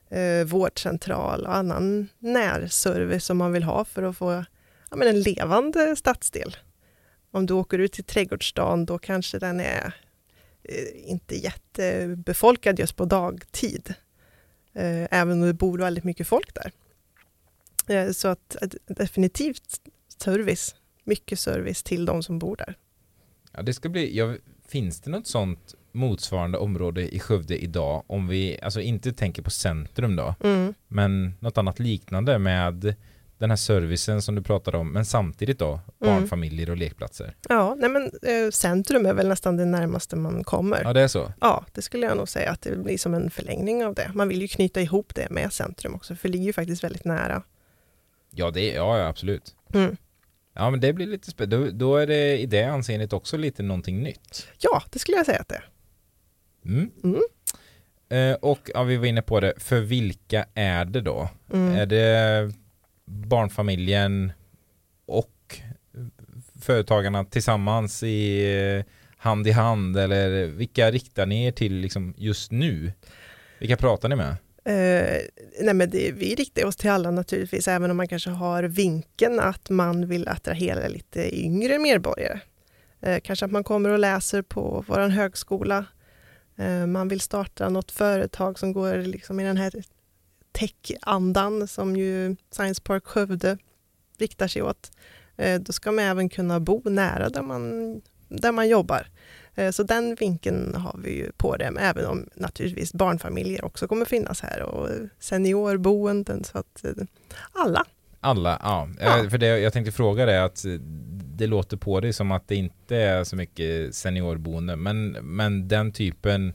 eh, 0.10 0.46
vårdcentral 0.46 1.46
och 1.46 1.56
annan 1.56 2.08
närservice 2.20 3.26
som 3.26 3.38
man 3.38 3.52
vill 3.52 3.64
ha 3.64 3.86
för 3.86 4.04
att 4.04 4.18
få 4.18 4.46
ja, 4.90 4.96
men 4.96 5.08
en 5.08 5.22
levande 5.22 5.96
stadsdel. 5.96 6.56
Om 7.32 7.46
du 7.46 7.54
åker 7.54 7.80
ut 7.80 7.94
till 7.94 8.04
trädgårdsstaden 8.04 8.86
då 8.86 8.98
kanske 8.98 9.40
den 9.40 9.60
är 9.60 9.96
inte 10.94 11.36
jättebefolkad 11.36 12.80
just 12.80 12.96
på 12.96 13.06
dagtid. 13.06 13.94
Eh, 14.74 15.08
även 15.12 15.42
om 15.42 15.48
det 15.48 15.54
bor 15.54 15.78
väldigt 15.78 16.04
mycket 16.04 16.28
folk 16.28 16.50
där. 16.56 16.72
Eh, 17.96 18.12
så 18.12 18.28
att, 18.28 18.56
att 18.62 18.76
definitivt 18.86 19.82
service, 20.18 20.76
mycket 21.04 21.40
service 21.40 21.84
till 21.84 22.06
de 22.06 22.24
som 22.24 22.40
bor 22.40 22.56
där. 22.56 22.78
Ja, 23.52 23.62
det 23.62 23.74
ska 23.74 23.90
bli, 23.90 24.18
ja, 24.18 24.36
finns 24.68 25.02
det 25.02 25.12
något 25.12 25.28
sånt 25.28 25.76
motsvarande 25.92 26.58
område 26.58 27.16
i 27.16 27.20
Skövde 27.20 27.64
idag 27.64 28.04
om 28.08 28.28
vi 28.28 28.60
alltså 28.62 28.82
inte 28.82 29.14
tänker 29.14 29.42
på 29.42 29.50
centrum 29.50 30.16
då 30.16 30.36
Mm. 30.44 30.74
men 30.88 31.34
något 31.40 31.58
annat 31.58 31.80
liknande 31.80 32.40
med 32.40 32.96
den 33.42 33.50
här 33.50 33.58
servicen 33.58 34.22
som 34.22 34.36
du 34.36 34.42
pratade 34.42 34.78
om 34.78 34.92
men 34.92 35.06
samtidigt 35.06 35.60
då 35.60 35.80
barnfamiljer 36.00 36.70
och 36.70 36.78
lekplatser. 36.78 37.36
Ja, 37.50 37.76
nej 37.78 37.90
men 37.90 38.04
eh, 38.04 38.52
centrum 38.52 39.06
är 39.06 39.14
väl 39.14 39.28
nästan 39.28 39.58
det 39.58 39.66
närmaste 39.66 40.16
man 40.16 40.44
kommer. 40.44 40.82
Ja 40.84 40.94
det 40.94 41.02
är 41.02 41.08
så. 41.08 41.34
Ja, 41.42 41.66
det 41.72 41.82
skulle 41.82 42.06
jag 42.06 42.18
nog 42.18 42.30
säga 42.30 42.52
att 42.52 42.62
det 42.62 42.76
blir 42.76 42.98
som 42.98 43.14
en 43.14 43.30
förlängning 43.30 43.86
av 43.86 43.94
det. 43.94 44.12
Man 44.14 44.28
vill 44.28 44.42
ju 44.42 44.48
knyta 44.48 44.82
ihop 44.82 45.16
det 45.16 45.30
med 45.30 45.54
centrum 45.54 45.96
också, 45.96 46.16
för 46.16 46.28
det 46.28 46.32
ligger 46.32 46.46
ju 46.46 46.54
faktiskt 46.54 46.84
väldigt 46.84 47.06
nära. 47.06 47.44
Ja 48.30 48.52
det 48.52 48.74
ja, 48.74 48.98
ja 49.00 49.08
absolut. 49.08 49.56
Mm. 49.74 49.98
Ja 50.54 50.70
men 50.70 50.80
det 50.80 50.94
blir 50.94 51.08
lite 51.08 51.32
spännande. 51.32 51.72
Då, 51.72 51.72
då 51.72 51.98
är 51.98 52.08
det 52.08 52.38
i 52.38 52.46
det 52.46 52.64
anseendet 52.64 53.14
också 53.14 53.38
lite 53.38 53.64
någonting 53.64 54.04
nytt. 54.04 54.48
Ja, 54.60 54.84
det 54.90 55.00
skulle 55.00 55.18
jag 55.18 55.26
säga 55.26 55.40
att 55.40 55.48
det 55.48 55.56
är. 55.56 55.70
Mm. 56.66 56.92
Mm. 57.04 57.22
Eh, 58.10 58.36
och 58.36 58.72
ja, 58.74 58.84
vi 58.84 58.98
var 58.98 59.06
inne 59.06 59.22
på 59.22 59.40
det, 59.40 59.54
för 59.58 59.80
vilka 59.80 60.46
är 60.54 60.86
det 60.86 61.02
då? 61.02 61.30
Mm. 61.54 61.76
Är 61.76 61.86
det 61.86 62.54
barnfamiljen 63.12 64.32
och 65.06 65.60
företagarna 66.62 67.26
tillsammans 67.26 68.04
i 68.04 68.46
eh, 68.56 68.86
hand 69.18 69.48
i 69.48 69.52
hand 69.52 69.98
eller 69.98 70.46
vilka 70.46 70.92
riktar 70.92 71.26
ni 71.26 71.46
er 71.46 71.52
till 71.52 71.74
liksom 71.74 72.14
just 72.18 72.52
nu? 72.52 72.94
Vilka 73.60 73.78
pratar 73.78 74.10
ni 74.10 74.16
med? 74.16 74.36
Eh, 74.66 75.22
nej 75.62 75.74
men 75.74 75.90
det, 75.90 76.12
vi 76.12 76.36
riktar 76.36 76.66
oss 76.66 76.76
till 76.76 76.90
alla 76.90 77.12
naturligtvis, 77.12 77.68
även 77.68 77.92
om 77.92 77.98
man 77.98 78.08
kanske 78.08 78.30
har 78.30 78.64
vinkeln 78.64 79.40
att 79.40 79.70
man 79.70 80.08
vill 80.08 80.28
attrahera 80.28 80.88
lite 80.88 81.40
yngre 81.40 81.80
medborgare. 81.80 82.40
Eh, 83.02 83.20
kanske 83.20 83.46
att 83.46 83.52
man 83.52 83.64
kommer 83.64 83.90
och 83.90 84.00
läser 84.00 84.42
på 84.42 84.84
vår 84.88 85.10
högskola. 85.10 85.86
Eh, 86.58 86.86
man 86.86 87.08
vill 87.08 87.22
starta 87.22 87.70
något 87.70 87.92
företag 87.92 88.60
som 88.60 88.74
går 88.74 88.98
liksom 88.98 89.40
i 89.40 89.44
den 89.44 89.58
här 89.58 89.74
tech-andan 90.52 91.68
som 91.68 91.96
ju 91.96 92.36
Science 92.52 92.82
Park 92.82 93.06
Skövde 93.06 93.58
riktar 94.18 94.48
sig 94.48 94.62
åt. 94.62 94.92
Eh, 95.38 95.60
då 95.60 95.74
ska 95.74 95.92
man 95.92 96.06
även 96.06 96.30
kunna 96.30 96.60
bo 96.60 96.82
nära 96.86 97.30
där 97.30 97.42
man, 97.42 98.02
där 98.28 98.52
man 98.52 98.70
jobbar. 98.70 99.08
Eh, 99.56 99.72
så 99.72 99.84
den 99.84 100.16
vinkeln 100.16 100.76
har 100.76 101.00
vi 101.04 101.18
ju 101.18 101.32
på 101.32 101.58
det, 101.58 101.74
även 101.80 102.06
om 102.06 102.30
naturligtvis 102.36 102.94
barnfamiljer 102.94 103.66
också 103.66 103.88
kommer 103.88 104.06
finnas 104.06 104.42
här 104.42 104.62
och 104.62 104.90
seniorboenden 105.20 106.44
så 106.44 106.58
att 106.58 106.86
eh, 106.86 106.92
alla. 107.52 107.86
Alla, 108.20 108.60
ja. 108.64 108.90
ja. 109.00 109.30
För 109.30 109.38
det 109.38 109.60
jag 109.60 109.74
tänkte 109.74 109.92
fråga 109.92 110.26
dig 110.26 110.40
att 110.40 110.66
det 111.36 111.48
låter 111.48 111.78
på 111.78 112.00
dig 112.00 112.14
som 112.14 112.32
att 112.32 112.48
det 112.48 112.56
inte 112.56 112.98
är 112.98 113.24
så 113.24 113.36
mycket 113.36 113.96
seniorboende, 113.96 114.76
men, 114.76 115.12
men 115.12 115.68
den 115.68 115.92
typen 115.92 116.54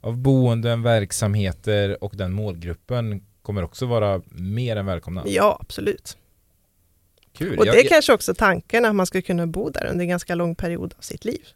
av 0.00 0.18
boenden, 0.18 0.82
verksamheter 0.82 2.04
och 2.04 2.12
den 2.16 2.32
målgruppen 2.32 3.22
kommer 3.46 3.64
också 3.64 3.86
vara 3.86 4.22
mer 4.28 4.76
än 4.76 4.86
välkomna. 4.86 5.22
Ja, 5.26 5.58
absolut. 5.60 6.16
Kul. 7.32 7.58
Och 7.58 7.64
det 7.64 7.70
är 7.70 7.76
jag, 7.76 7.88
kanske 7.88 8.12
också 8.12 8.34
tanken 8.34 8.84
att 8.84 8.94
man 8.94 9.06
ska 9.06 9.22
kunna 9.22 9.46
bo 9.46 9.70
där 9.70 9.86
under 9.86 10.02
en 10.02 10.08
ganska 10.08 10.34
lång 10.34 10.54
period 10.54 10.94
av 10.98 11.02
sitt 11.02 11.24
liv. 11.24 11.46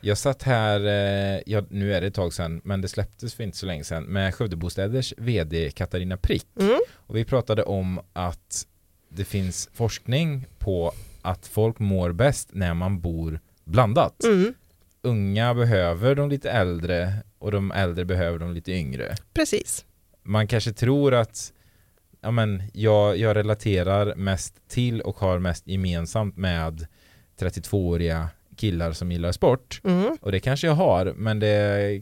Jag 0.00 0.18
satt 0.18 0.42
här, 0.42 0.80
eh, 0.80 1.40
ja, 1.46 1.62
nu 1.70 1.94
är 1.94 2.00
det 2.00 2.06
ett 2.06 2.14
tag 2.14 2.32
sedan, 2.32 2.60
men 2.64 2.80
det 2.80 2.88
släpptes 2.88 3.34
för 3.34 3.44
inte 3.44 3.56
så 3.56 3.66
länge 3.66 3.84
sedan, 3.84 4.04
med 4.04 4.34
Skövdebostäders 4.34 5.14
vd 5.16 5.70
Katarina 5.70 6.16
Prick. 6.16 6.46
Mm. 6.60 6.80
Och 6.94 7.16
vi 7.16 7.24
pratade 7.24 7.62
om 7.62 8.00
att 8.12 8.66
det 9.08 9.24
finns 9.24 9.70
forskning 9.74 10.46
på 10.58 10.92
att 11.22 11.46
folk 11.46 11.78
mår 11.78 12.12
bäst 12.12 12.48
när 12.52 12.74
man 12.74 13.00
bor 13.00 13.40
blandat. 13.64 14.24
Mm. 14.24 14.54
Unga 15.02 15.54
behöver 15.54 16.14
de 16.14 16.28
lite 16.28 16.50
äldre 16.50 17.12
och 17.38 17.52
de 17.52 17.72
äldre 17.72 18.04
behöver 18.04 18.38
de 18.38 18.52
lite 18.52 18.72
yngre. 18.72 19.16
Precis. 19.34 19.84
Man 20.28 20.46
kanske 20.46 20.72
tror 20.72 21.14
att 21.14 21.52
ja, 22.20 22.30
men 22.30 22.62
jag, 22.72 23.16
jag 23.16 23.36
relaterar 23.36 24.14
mest 24.14 24.68
till 24.68 25.00
och 25.00 25.18
har 25.18 25.38
mest 25.38 25.66
gemensamt 25.66 26.36
med 26.36 26.86
32-åriga 27.40 28.28
killar 28.58 28.92
som 28.92 29.12
gillar 29.12 29.32
sport. 29.32 29.80
Mm. 29.84 30.16
Och 30.20 30.32
det 30.32 30.40
kanske 30.40 30.66
jag 30.66 30.74
har, 30.74 31.14
men 31.16 31.40
det 31.40 32.00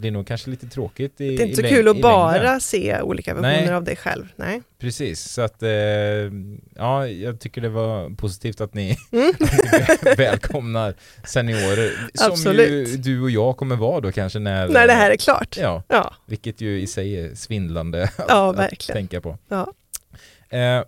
blir 0.00 0.10
nog 0.10 0.26
kanske 0.26 0.50
lite 0.50 0.66
tråkigt 0.66 1.20
i 1.20 1.36
Det 1.36 1.42
är 1.42 1.46
inte 1.46 1.62
så 1.62 1.68
kul 1.68 1.88
att 1.88 2.00
bara 2.00 2.60
se 2.60 3.00
olika 3.00 3.34
versioner 3.34 3.72
av 3.72 3.84
dig 3.84 3.96
själv. 3.96 4.24
Nej. 4.36 4.62
Precis, 4.78 5.20
så 5.20 5.42
att 5.42 5.62
eh, 5.62 5.70
ja, 6.76 7.06
jag 7.06 7.40
tycker 7.40 7.60
det 7.60 7.68
var 7.68 8.10
positivt 8.16 8.60
att 8.60 8.74
ni, 8.74 8.96
mm. 9.12 9.32
välkomnar 10.16 10.94
seniorer. 11.24 12.08
Som 12.14 12.32
Absolut. 12.32 12.88
ju 12.88 12.96
du 12.96 13.22
och 13.22 13.30
jag 13.30 13.56
kommer 13.56 13.76
vara 13.76 14.00
då 14.00 14.12
kanske 14.12 14.38
när... 14.38 14.68
När 14.68 14.86
det 14.86 14.92
här 14.92 15.10
är 15.10 15.16
klart. 15.16 15.56
Ja, 15.60 15.82
ja. 15.88 16.14
vilket 16.26 16.60
ju 16.60 16.80
i 16.80 16.86
sig 16.86 17.20
är 17.20 17.34
svindlande 17.34 18.02
att, 18.16 18.24
ja, 18.28 18.54
att 18.54 18.86
tänka 18.86 19.20
på. 19.20 19.38
Ja. 19.48 19.72
Eh, 20.58 20.84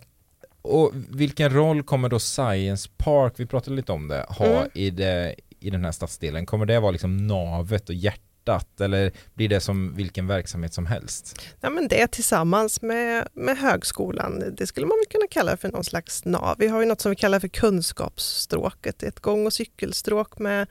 och 0.65 0.91
vilken 1.09 1.53
roll 1.53 1.83
kommer 1.83 2.09
då 2.09 2.19
Science 2.19 2.89
Park, 2.97 3.33
vi 3.35 3.45
pratade 3.45 3.75
lite 3.75 3.91
om 3.91 4.07
det, 4.07 4.25
ha 4.29 4.45
mm. 4.45 4.69
i, 4.73 4.89
det, 4.89 5.35
i 5.59 5.69
den 5.69 5.85
här 5.85 5.91
stadsdelen? 5.91 6.45
Kommer 6.45 6.65
det 6.65 6.79
vara 6.79 6.91
liksom 6.91 7.27
navet 7.27 7.89
och 7.89 7.95
hjärtat 7.95 8.81
eller 8.81 9.11
blir 9.33 9.49
det 9.49 9.59
som 9.59 9.95
vilken 9.95 10.27
verksamhet 10.27 10.73
som 10.73 10.85
helst? 10.85 11.41
Ja, 11.61 11.69
men 11.69 11.87
det 11.87 12.07
tillsammans 12.07 12.81
med, 12.81 13.27
med 13.33 13.57
högskolan, 13.57 14.43
det 14.57 14.67
skulle 14.67 14.87
man 14.87 14.97
kunna 15.09 15.27
kalla 15.29 15.57
för 15.57 15.71
någon 15.71 15.83
slags 15.83 16.25
nav. 16.25 16.55
Vi 16.59 16.67
har 16.67 16.79
ju 16.79 16.85
något 16.85 17.01
som 17.01 17.09
vi 17.09 17.15
kallar 17.15 17.39
för 17.39 17.47
kunskapsstråket, 17.47 19.03
ett 19.03 19.19
gång 19.19 19.45
och 19.45 19.53
cykelstråk 19.53 20.39
med, 20.39 20.67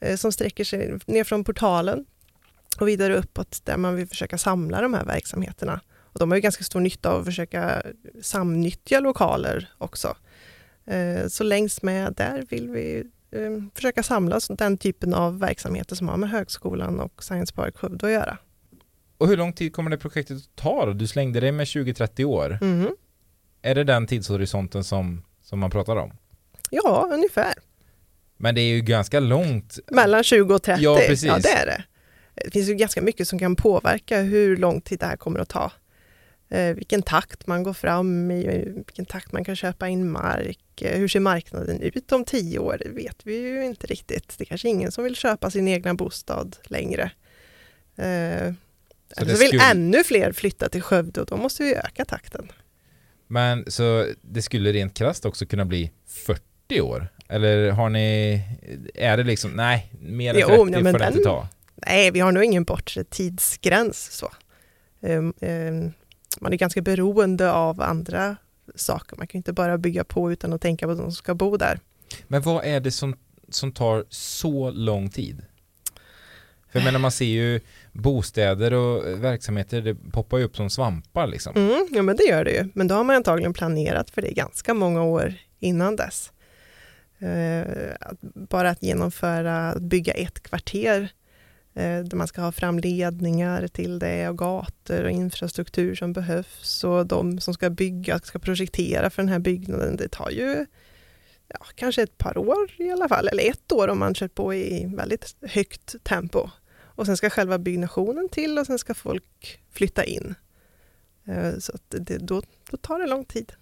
eh, 0.00 0.16
som 0.16 0.32
sträcker 0.32 0.64
sig 0.64 0.98
ner 1.06 1.24
från 1.24 1.44
portalen 1.44 2.04
och 2.80 2.88
vidare 2.88 3.16
uppåt 3.16 3.60
där 3.64 3.76
man 3.76 3.96
vill 3.96 4.08
försöka 4.08 4.38
samla 4.38 4.82
de 4.82 4.94
här 4.94 5.04
verksamheterna. 5.04 5.80
Och 6.12 6.18
de 6.18 6.30
har 6.30 6.36
ju 6.36 6.42
ganska 6.42 6.64
stor 6.64 6.80
nytta 6.80 7.10
av 7.10 7.20
att 7.20 7.26
försöka 7.26 7.82
samnyttja 8.22 9.00
lokaler 9.00 9.68
också. 9.78 10.16
Eh, 10.86 11.26
så 11.28 11.44
längs 11.44 11.82
med 11.82 12.12
där 12.12 12.44
vill 12.50 12.70
vi 12.70 13.04
eh, 13.30 13.50
försöka 13.74 14.02
samla 14.02 14.40
den 14.48 14.78
typen 14.78 15.14
av 15.14 15.38
verksamheter 15.38 15.96
som 15.96 16.08
har 16.08 16.16
med 16.16 16.30
högskolan 16.30 17.00
och 17.00 17.22
Science 17.22 17.54
Park 17.54 17.76
Skövde 17.76 18.06
att 18.06 18.12
göra. 18.12 18.38
Och 19.18 19.28
hur 19.28 19.36
lång 19.36 19.52
tid 19.52 19.72
kommer 19.72 19.90
det 19.90 19.98
projektet 19.98 20.36
att 20.36 20.56
ta 20.56 20.86
då? 20.86 20.92
Du 20.92 21.06
slängde 21.06 21.40
det 21.40 21.52
med 21.52 21.64
20-30 21.64 22.24
år. 22.24 22.58
Mm. 22.60 22.88
Är 23.62 23.74
det 23.74 23.84
den 23.84 24.06
tidshorisonten 24.06 24.84
som, 24.84 25.24
som 25.42 25.58
man 25.58 25.70
pratar 25.70 25.96
om? 25.96 26.12
Ja, 26.70 27.08
ungefär. 27.12 27.54
Men 28.36 28.54
det 28.54 28.60
är 28.60 28.74
ju 28.74 28.80
ganska 28.80 29.20
långt. 29.20 29.78
Mellan 29.90 30.24
20 30.24 30.54
och 30.54 30.62
30, 30.62 30.82
ja, 30.82 30.96
precis. 30.96 31.24
ja 31.24 31.38
det 31.38 31.52
är 31.52 31.66
det. 31.66 31.84
Det 32.44 32.50
finns 32.50 32.68
ju 32.68 32.74
ganska 32.74 33.02
mycket 33.02 33.28
som 33.28 33.38
kan 33.38 33.56
påverka 33.56 34.20
hur 34.20 34.56
lång 34.56 34.80
tid 34.80 34.98
det 34.98 35.06
här 35.06 35.16
kommer 35.16 35.40
att 35.40 35.48
ta 35.48 35.72
vilken 36.48 37.02
takt 37.02 37.46
man 37.46 37.62
går 37.62 37.72
fram 37.72 38.30
i, 38.30 38.72
vilken 38.76 39.04
takt 39.04 39.32
man 39.32 39.44
kan 39.44 39.56
köpa 39.56 39.88
in 39.88 40.10
mark. 40.10 40.82
Eh, 40.82 40.98
hur 40.98 41.08
ser 41.08 41.20
marknaden 41.20 41.80
ut 41.80 42.12
om 42.12 42.24
tio 42.24 42.58
år? 42.58 42.80
Det 42.84 42.88
vet 42.88 43.16
vi 43.24 43.36
ju 43.36 43.64
inte 43.64 43.86
riktigt. 43.86 44.34
Det 44.38 44.44
är 44.44 44.46
kanske 44.46 44.68
ingen 44.68 44.92
som 44.92 45.04
vill 45.04 45.16
köpa 45.16 45.50
sin 45.50 45.68
egna 45.68 45.94
bostad 45.94 46.56
längre. 46.64 47.10
Eh, 47.96 48.52
så 49.14 49.20
alltså 49.20 49.36
vill 49.38 49.48
skulle... 49.48 49.70
ännu 49.70 50.04
fler 50.04 50.32
flytta 50.32 50.68
till 50.68 50.82
Skövde 50.82 51.20
och 51.20 51.26
då 51.26 51.36
måste 51.36 51.62
vi 51.62 51.74
öka 51.74 52.04
takten. 52.04 52.52
Men 53.26 53.70
så 53.70 54.06
det 54.22 54.42
skulle 54.42 54.72
rent 54.72 54.94
krasst 54.94 55.24
också 55.24 55.46
kunna 55.46 55.64
bli 55.64 55.92
40 56.06 56.80
år? 56.80 57.08
Eller 57.28 57.70
har 57.70 57.88
ni, 57.88 58.40
är 58.94 59.16
det 59.16 59.24
liksom, 59.24 59.50
nej, 59.50 59.92
mer 60.00 60.34
än 60.34 60.34
30 60.34 60.52
jo, 60.52 60.68
ja, 60.70 60.92
får 60.92 60.98
det 60.98 61.06
inte 61.06 61.22
ta? 61.22 61.48
Nej, 61.86 62.10
vi 62.10 62.20
har 62.20 62.32
nog 62.32 62.44
ingen 62.44 62.64
bortre 62.64 63.04
tidsgräns 63.04 64.10
så. 64.12 64.32
Um, 65.00 65.34
um, 65.40 65.92
man 66.40 66.52
är 66.52 66.56
ganska 66.56 66.82
beroende 66.82 67.52
av 67.52 67.82
andra 67.82 68.36
saker. 68.74 69.16
Man 69.16 69.26
kan 69.26 69.38
inte 69.38 69.52
bara 69.52 69.78
bygga 69.78 70.04
på 70.04 70.32
utan 70.32 70.52
att 70.52 70.60
tänka 70.60 70.86
på 70.86 70.94
de 70.94 71.02
som 71.02 71.12
ska 71.12 71.34
bo 71.34 71.56
där. 71.56 71.80
Men 72.28 72.42
vad 72.42 72.64
är 72.64 72.80
det 72.80 72.90
som, 72.90 73.16
som 73.48 73.72
tar 73.72 74.04
så 74.08 74.70
lång 74.70 75.10
tid? 75.10 75.42
För 76.70 76.78
jag 76.78 76.84
menar 76.84 76.98
man 76.98 77.12
ser 77.12 77.24
ju 77.24 77.60
bostäder 77.92 78.74
och 78.74 79.24
verksamheter, 79.24 79.80
det 79.80 79.94
poppar 79.94 80.38
ju 80.38 80.44
upp 80.44 80.56
som 80.56 80.70
svampar 80.70 81.26
liksom. 81.26 81.56
Mm, 81.56 81.86
ja 81.90 82.02
men 82.02 82.16
det 82.16 82.24
gör 82.24 82.44
det 82.44 82.50
ju, 82.50 82.68
men 82.74 82.88
då 82.88 82.94
har 82.94 83.04
man 83.04 83.16
antagligen 83.16 83.52
planerat 83.52 84.10
för 84.10 84.22
det 84.22 84.30
ganska 84.30 84.74
många 84.74 85.02
år 85.02 85.34
innan 85.58 85.96
dess. 85.96 86.32
Uh, 87.22 87.64
bara 88.22 88.70
att 88.70 88.82
genomföra, 88.82 89.68
att 89.68 89.82
bygga 89.82 90.12
ett 90.12 90.42
kvarter 90.42 91.00
Eh, 91.02 91.08
där 91.82 92.16
man 92.16 92.28
ska 92.28 92.40
ha 92.40 92.52
fram 92.52 92.78
ledningar 92.78 93.68
till 93.68 93.98
det 93.98 94.28
och 94.28 94.38
gator 94.38 95.04
och 95.04 95.10
infrastruktur 95.10 95.94
som 95.94 96.12
behövs 96.12 96.84
och 96.84 97.06
de 97.06 97.40
som 97.40 97.54
ska 97.54 97.70
bygga, 97.70 98.18
ska 98.18 98.38
projektera 98.38 99.10
för 99.10 99.22
den 99.22 99.28
här 99.28 99.38
byggnaden, 99.38 99.96
det 99.96 100.08
tar 100.08 100.30
ju 100.30 100.66
ja, 101.48 101.58
kanske 101.74 102.02
ett 102.02 102.18
par 102.18 102.38
år 102.38 102.70
i 102.76 102.90
alla 102.90 103.08
fall, 103.08 103.28
eller 103.28 103.50
ett 103.50 103.72
år 103.72 103.88
om 103.88 103.98
man 103.98 104.14
kör 104.14 104.28
på 104.28 104.54
i 104.54 104.92
väldigt 104.96 105.36
högt 105.42 106.04
tempo. 106.04 106.50
Och 106.80 107.06
sen 107.06 107.16
ska 107.16 107.30
själva 107.30 107.58
byggnationen 107.58 108.28
till 108.28 108.58
och 108.58 108.66
sen 108.66 108.78
ska 108.78 108.94
folk 108.94 109.60
flytta 109.72 110.04
in. 110.04 110.34
Eh, 111.26 111.58
så 111.58 111.72
det, 111.88 112.18
då, 112.18 112.42
då 112.70 112.76
tar 112.76 112.98
det 112.98 113.06
lång 113.06 113.24
tid. 113.24 113.52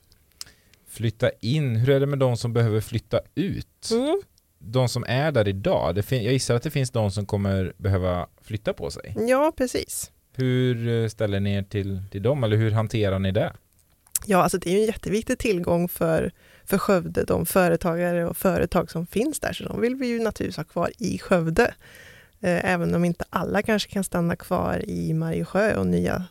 Flytta 0.88 1.30
in, 1.40 1.76
hur 1.76 1.90
är 1.90 2.00
det 2.00 2.06
med 2.06 2.18
de 2.18 2.36
som 2.36 2.52
behöver 2.52 2.80
flytta 2.80 3.20
ut? 3.34 3.90
Mm 3.92 4.22
de 4.58 4.88
som 4.88 5.04
är 5.08 5.32
där 5.32 5.48
idag, 5.48 5.98
jag 6.10 6.22
gissar 6.22 6.54
att 6.54 6.62
det 6.62 6.70
finns 6.70 6.90
de 6.90 7.10
som 7.10 7.26
kommer 7.26 7.72
behöva 7.76 8.26
flytta 8.42 8.72
på 8.72 8.90
sig. 8.90 9.14
Ja, 9.28 9.52
precis. 9.56 10.10
Hur 10.32 10.88
eh, 10.88 11.08
ställer 11.08 11.40
ni 11.40 11.54
er 11.54 11.62
till, 11.62 12.02
till 12.10 12.22
dem 12.22 12.44
eller 12.44 12.56
hur 12.56 12.70
hanterar 12.70 13.18
ni 13.18 13.32
det? 13.32 13.52
Ja, 14.26 14.42
alltså 14.42 14.58
det 14.58 14.70
är 14.70 14.78
en 14.78 14.86
jätteviktig 14.86 15.38
tillgång 15.38 15.88
för, 15.88 16.32
för 16.64 16.78
Skövde, 16.78 17.24
de 17.24 17.46
företagare 17.46 18.26
och 18.26 18.36
företag 18.36 18.90
som 18.90 19.06
finns 19.06 19.40
där, 19.40 19.52
så 19.52 19.64
de 19.64 19.80
vill 19.80 19.94
vi 19.94 20.06
ju 20.06 20.18
naturligtvis 20.18 20.56
ha 20.56 20.64
kvar 20.64 20.90
i 20.98 21.18
Skövde. 21.18 21.74
Eh, 22.40 22.72
även 22.72 22.94
om 22.94 23.04
inte 23.04 23.24
alla 23.30 23.62
kanske 23.62 23.90
kan 23.90 24.04
stanna 24.04 24.36
kvar 24.36 24.84
i 24.84 25.12
Mariesjö 25.12 25.76
och 25.76 25.86
nya 25.86 26.24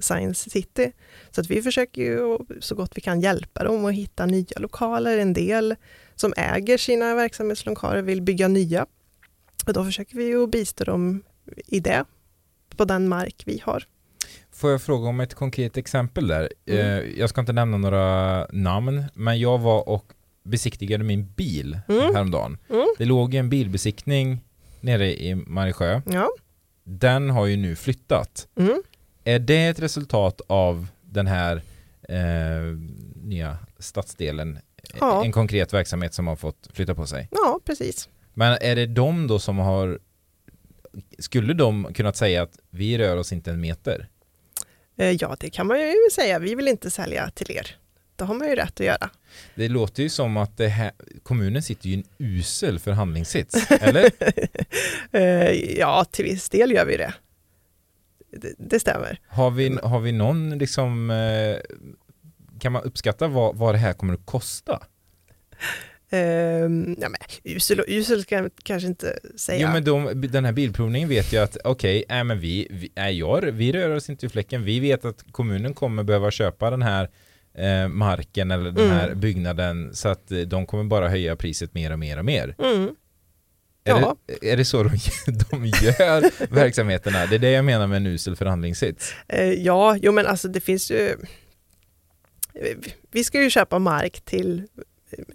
Science 0.00 0.50
City. 0.50 0.92
Så 1.30 1.40
att 1.40 1.50
vi 1.50 1.62
försöker 1.62 2.02
ju 2.02 2.38
så 2.60 2.74
gott 2.74 2.92
vi 2.94 3.00
kan 3.00 3.20
hjälpa 3.20 3.64
dem 3.64 3.84
att 3.84 3.94
hitta 3.94 4.26
nya 4.26 4.58
lokaler. 4.58 5.18
En 5.18 5.32
del 5.32 5.74
som 6.22 6.34
äger 6.36 6.78
sina 6.78 7.14
verksamhetslokaler 7.14 8.02
vill 8.02 8.22
bygga 8.22 8.48
nya. 8.48 8.86
Och 9.66 9.72
då 9.72 9.84
försöker 9.84 10.16
vi 10.16 10.24
ju 10.24 10.46
bistå 10.46 10.84
dem 10.84 11.22
i 11.66 11.80
det, 11.80 12.04
på 12.76 12.84
den 12.84 13.08
mark 13.08 13.42
vi 13.46 13.62
har. 13.64 13.84
Får 14.52 14.70
jag 14.70 14.82
fråga 14.82 15.08
om 15.08 15.20
ett 15.20 15.34
konkret 15.34 15.76
exempel 15.76 16.28
där? 16.28 16.48
Mm. 16.66 16.80
Eh, 16.80 17.18
jag 17.20 17.30
ska 17.30 17.40
inte 17.40 17.52
nämna 17.52 17.76
några 17.76 18.46
namn, 18.52 19.04
men 19.14 19.40
jag 19.40 19.58
var 19.58 19.88
och 19.88 20.12
besiktigade 20.42 21.04
min 21.04 21.32
bil 21.36 21.78
mm. 21.88 22.14
häromdagen. 22.14 22.58
Mm. 22.70 22.86
Det 22.98 23.04
låg 23.04 23.34
en 23.34 23.50
bilbesiktning 23.50 24.40
nere 24.80 25.22
i 25.22 25.34
Mariesjö. 25.34 26.00
Ja. 26.06 26.30
Den 26.84 27.30
har 27.30 27.46
ju 27.46 27.56
nu 27.56 27.76
flyttat. 27.76 28.48
Mm. 28.56 28.82
Är 29.24 29.38
det 29.38 29.66
ett 29.66 29.80
resultat 29.80 30.40
av 30.46 30.86
den 31.02 31.26
här 31.26 31.62
eh, 32.08 32.78
nya 33.14 33.58
stadsdelen? 33.78 34.58
Ja. 35.00 35.24
En 35.24 35.32
konkret 35.32 35.72
verksamhet 35.72 36.14
som 36.14 36.26
har 36.26 36.36
fått 36.36 36.68
flytta 36.72 36.94
på 36.94 37.06
sig? 37.06 37.28
Ja, 37.30 37.60
precis. 37.64 38.08
Men 38.34 38.58
är 38.60 38.76
det 38.76 38.86
de 38.86 39.26
då 39.26 39.38
som 39.38 39.58
har 39.58 39.98
skulle 41.18 41.54
de 41.54 41.94
kunnat 41.94 42.16
säga 42.16 42.42
att 42.42 42.58
vi 42.70 42.98
rör 42.98 43.16
oss 43.16 43.32
inte 43.32 43.50
en 43.50 43.60
meter? 43.60 44.08
Eh, 44.98 45.10
ja, 45.10 45.36
det 45.40 45.50
kan 45.50 45.66
man 45.66 45.80
ju 45.80 45.94
säga. 46.12 46.38
Vi 46.38 46.54
vill 46.54 46.68
inte 46.68 46.90
sälja 46.90 47.30
till 47.30 47.50
er. 47.50 47.76
Det 48.16 48.24
har 48.24 48.34
man 48.34 48.48
ju 48.48 48.54
rätt 48.54 48.80
att 48.80 48.86
göra. 48.86 49.10
Det 49.54 49.68
låter 49.68 50.02
ju 50.02 50.08
som 50.08 50.36
att 50.36 50.60
här, 50.60 50.92
kommunen 51.22 51.62
sitter 51.62 51.88
i 51.88 51.94
en 51.94 52.04
usel 52.18 52.78
förhandlingssits, 52.78 53.70
eller? 53.70 54.10
Eh, 55.12 55.78
ja, 55.78 56.04
till 56.04 56.24
viss 56.24 56.48
del 56.48 56.72
gör 56.72 56.86
vi 56.86 56.96
det. 56.96 57.14
Det, 58.36 58.54
det 58.58 58.80
stämmer. 58.80 59.20
Har 59.26 59.50
vi, 59.50 59.78
har 59.82 60.00
vi 60.00 60.12
någon 60.12 60.58
liksom, 60.58 61.10
eh, 61.10 61.56
kan 62.62 62.72
man 62.72 62.82
uppskatta 62.82 63.28
vad, 63.28 63.56
vad 63.56 63.74
det 63.74 63.78
här 63.78 63.92
kommer 63.92 64.14
att 64.14 64.26
kosta? 64.26 64.82
Um, 66.12 66.96
ja, 67.00 67.08
men, 67.08 67.18
usel 67.44 67.84
usel 67.88 68.22
ska 68.22 68.34
jag 68.34 68.50
kanske 68.62 68.88
inte 68.88 69.18
säga. 69.36 69.66
Jo 69.66 69.72
men 69.72 69.84
de, 69.84 70.20
den 70.30 70.44
här 70.44 70.52
bilprovningen 70.52 71.08
vet 71.08 71.32
ju 71.32 71.38
att 71.38 71.56
okej, 71.64 72.04
okay, 72.06 72.18
äh, 72.18 72.34
vi, 72.34 72.68
vi, 72.70 72.92
äh, 72.94 73.52
vi 73.52 73.72
rör 73.72 73.90
oss 73.90 74.10
inte 74.10 74.26
i 74.26 74.28
fläcken. 74.28 74.64
Vi 74.64 74.80
vet 74.80 75.04
att 75.04 75.24
kommunen 75.32 75.74
kommer 75.74 76.02
behöva 76.02 76.30
köpa 76.30 76.70
den 76.70 76.82
här 76.82 77.10
eh, 77.54 77.88
marken 77.88 78.50
eller 78.50 78.70
den 78.70 78.84
mm. 78.84 78.96
här 78.96 79.14
byggnaden 79.14 79.94
så 79.94 80.08
att 80.08 80.32
de 80.46 80.66
kommer 80.66 80.84
bara 80.84 81.08
höja 81.08 81.36
priset 81.36 81.74
mer 81.74 81.92
och 81.92 81.98
mer 81.98 82.18
och 82.18 82.24
mer. 82.24 82.54
Mm. 82.58 82.94
Är, 83.84 83.90
ja. 83.90 84.16
det, 84.26 84.52
är 84.52 84.56
det 84.56 84.64
så 84.64 84.82
de, 84.82 84.90
de 85.50 85.66
gör 85.66 86.54
verksamheterna? 86.54 87.26
Det 87.26 87.34
är 87.34 87.38
det 87.38 87.50
jag 87.50 87.64
menar 87.64 87.86
med 87.86 87.96
en 87.96 88.06
usel 88.06 88.36
förhandlingssits. 88.36 89.14
Eh, 89.28 89.52
ja, 89.52 89.96
jo 90.02 90.12
men 90.12 90.26
alltså 90.26 90.48
det 90.48 90.60
finns 90.60 90.90
ju 90.90 91.16
vi 93.10 93.24
ska 93.24 93.42
ju 93.42 93.50
köpa 93.50 93.78
mark 93.78 94.20
till 94.20 94.62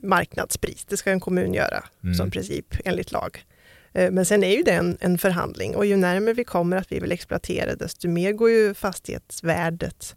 marknadspris. 0.01 0.85
Det 0.85 0.97
ska 0.97 1.11
en 1.11 1.19
kommun 1.19 1.53
göra 1.53 1.83
mm. 2.03 2.15
som 2.15 2.31
princip 2.31 2.75
enligt 2.85 3.11
lag. 3.11 3.45
Eh, 3.93 4.11
men 4.11 4.25
sen 4.25 4.43
är 4.43 4.57
ju 4.57 4.63
det 4.63 4.71
en, 4.71 4.97
en, 4.99 5.17
förhandling 5.17 5.75
och 5.75 5.85
ju 5.85 5.95
närmare 5.95 6.33
vi 6.33 6.43
kommer 6.43 6.77
att 6.77 6.91
vi 6.91 6.99
vill 6.99 7.11
exploatera 7.11 7.75
desto 7.75 8.07
mer 8.07 8.31
går 8.31 8.49
ju 8.49 8.73
fastighetsvärdet 8.73 10.15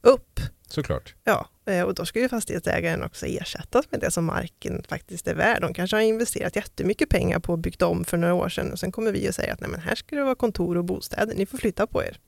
upp. 0.00 0.40
Såklart. 0.68 1.14
Ja, 1.24 1.48
eh, 1.66 1.82
och 1.82 1.94
då 1.94 2.04
ska 2.04 2.20
ju 2.20 2.28
fastighetsägaren 2.28 3.02
också 3.02 3.26
ersättas 3.26 3.90
med 3.90 4.00
det 4.00 4.10
som 4.10 4.24
marken 4.24 4.82
faktiskt 4.88 5.28
är 5.28 5.34
värd. 5.34 5.62
De 5.62 5.74
kanske 5.74 5.96
har 5.96 6.02
investerat 6.02 6.56
jättemycket 6.56 7.08
pengar 7.08 7.38
på 7.38 7.52
att 7.52 7.60
bygga 7.60 7.86
om 7.86 8.04
för 8.04 8.16
några 8.16 8.34
år 8.34 8.48
sedan 8.48 8.72
och 8.72 8.78
sen 8.78 8.92
kommer 8.92 9.12
vi 9.12 9.28
att 9.28 9.34
säga 9.34 9.52
att 9.52 9.60
nej 9.60 9.70
men 9.70 9.80
här 9.80 9.94
ska 9.94 10.16
det 10.16 10.24
vara 10.24 10.34
kontor 10.34 10.76
och 10.76 10.84
bostäder, 10.84 11.34
ni 11.34 11.46
får 11.46 11.58
flytta 11.58 11.86
på 11.86 12.02
er. 12.02 12.18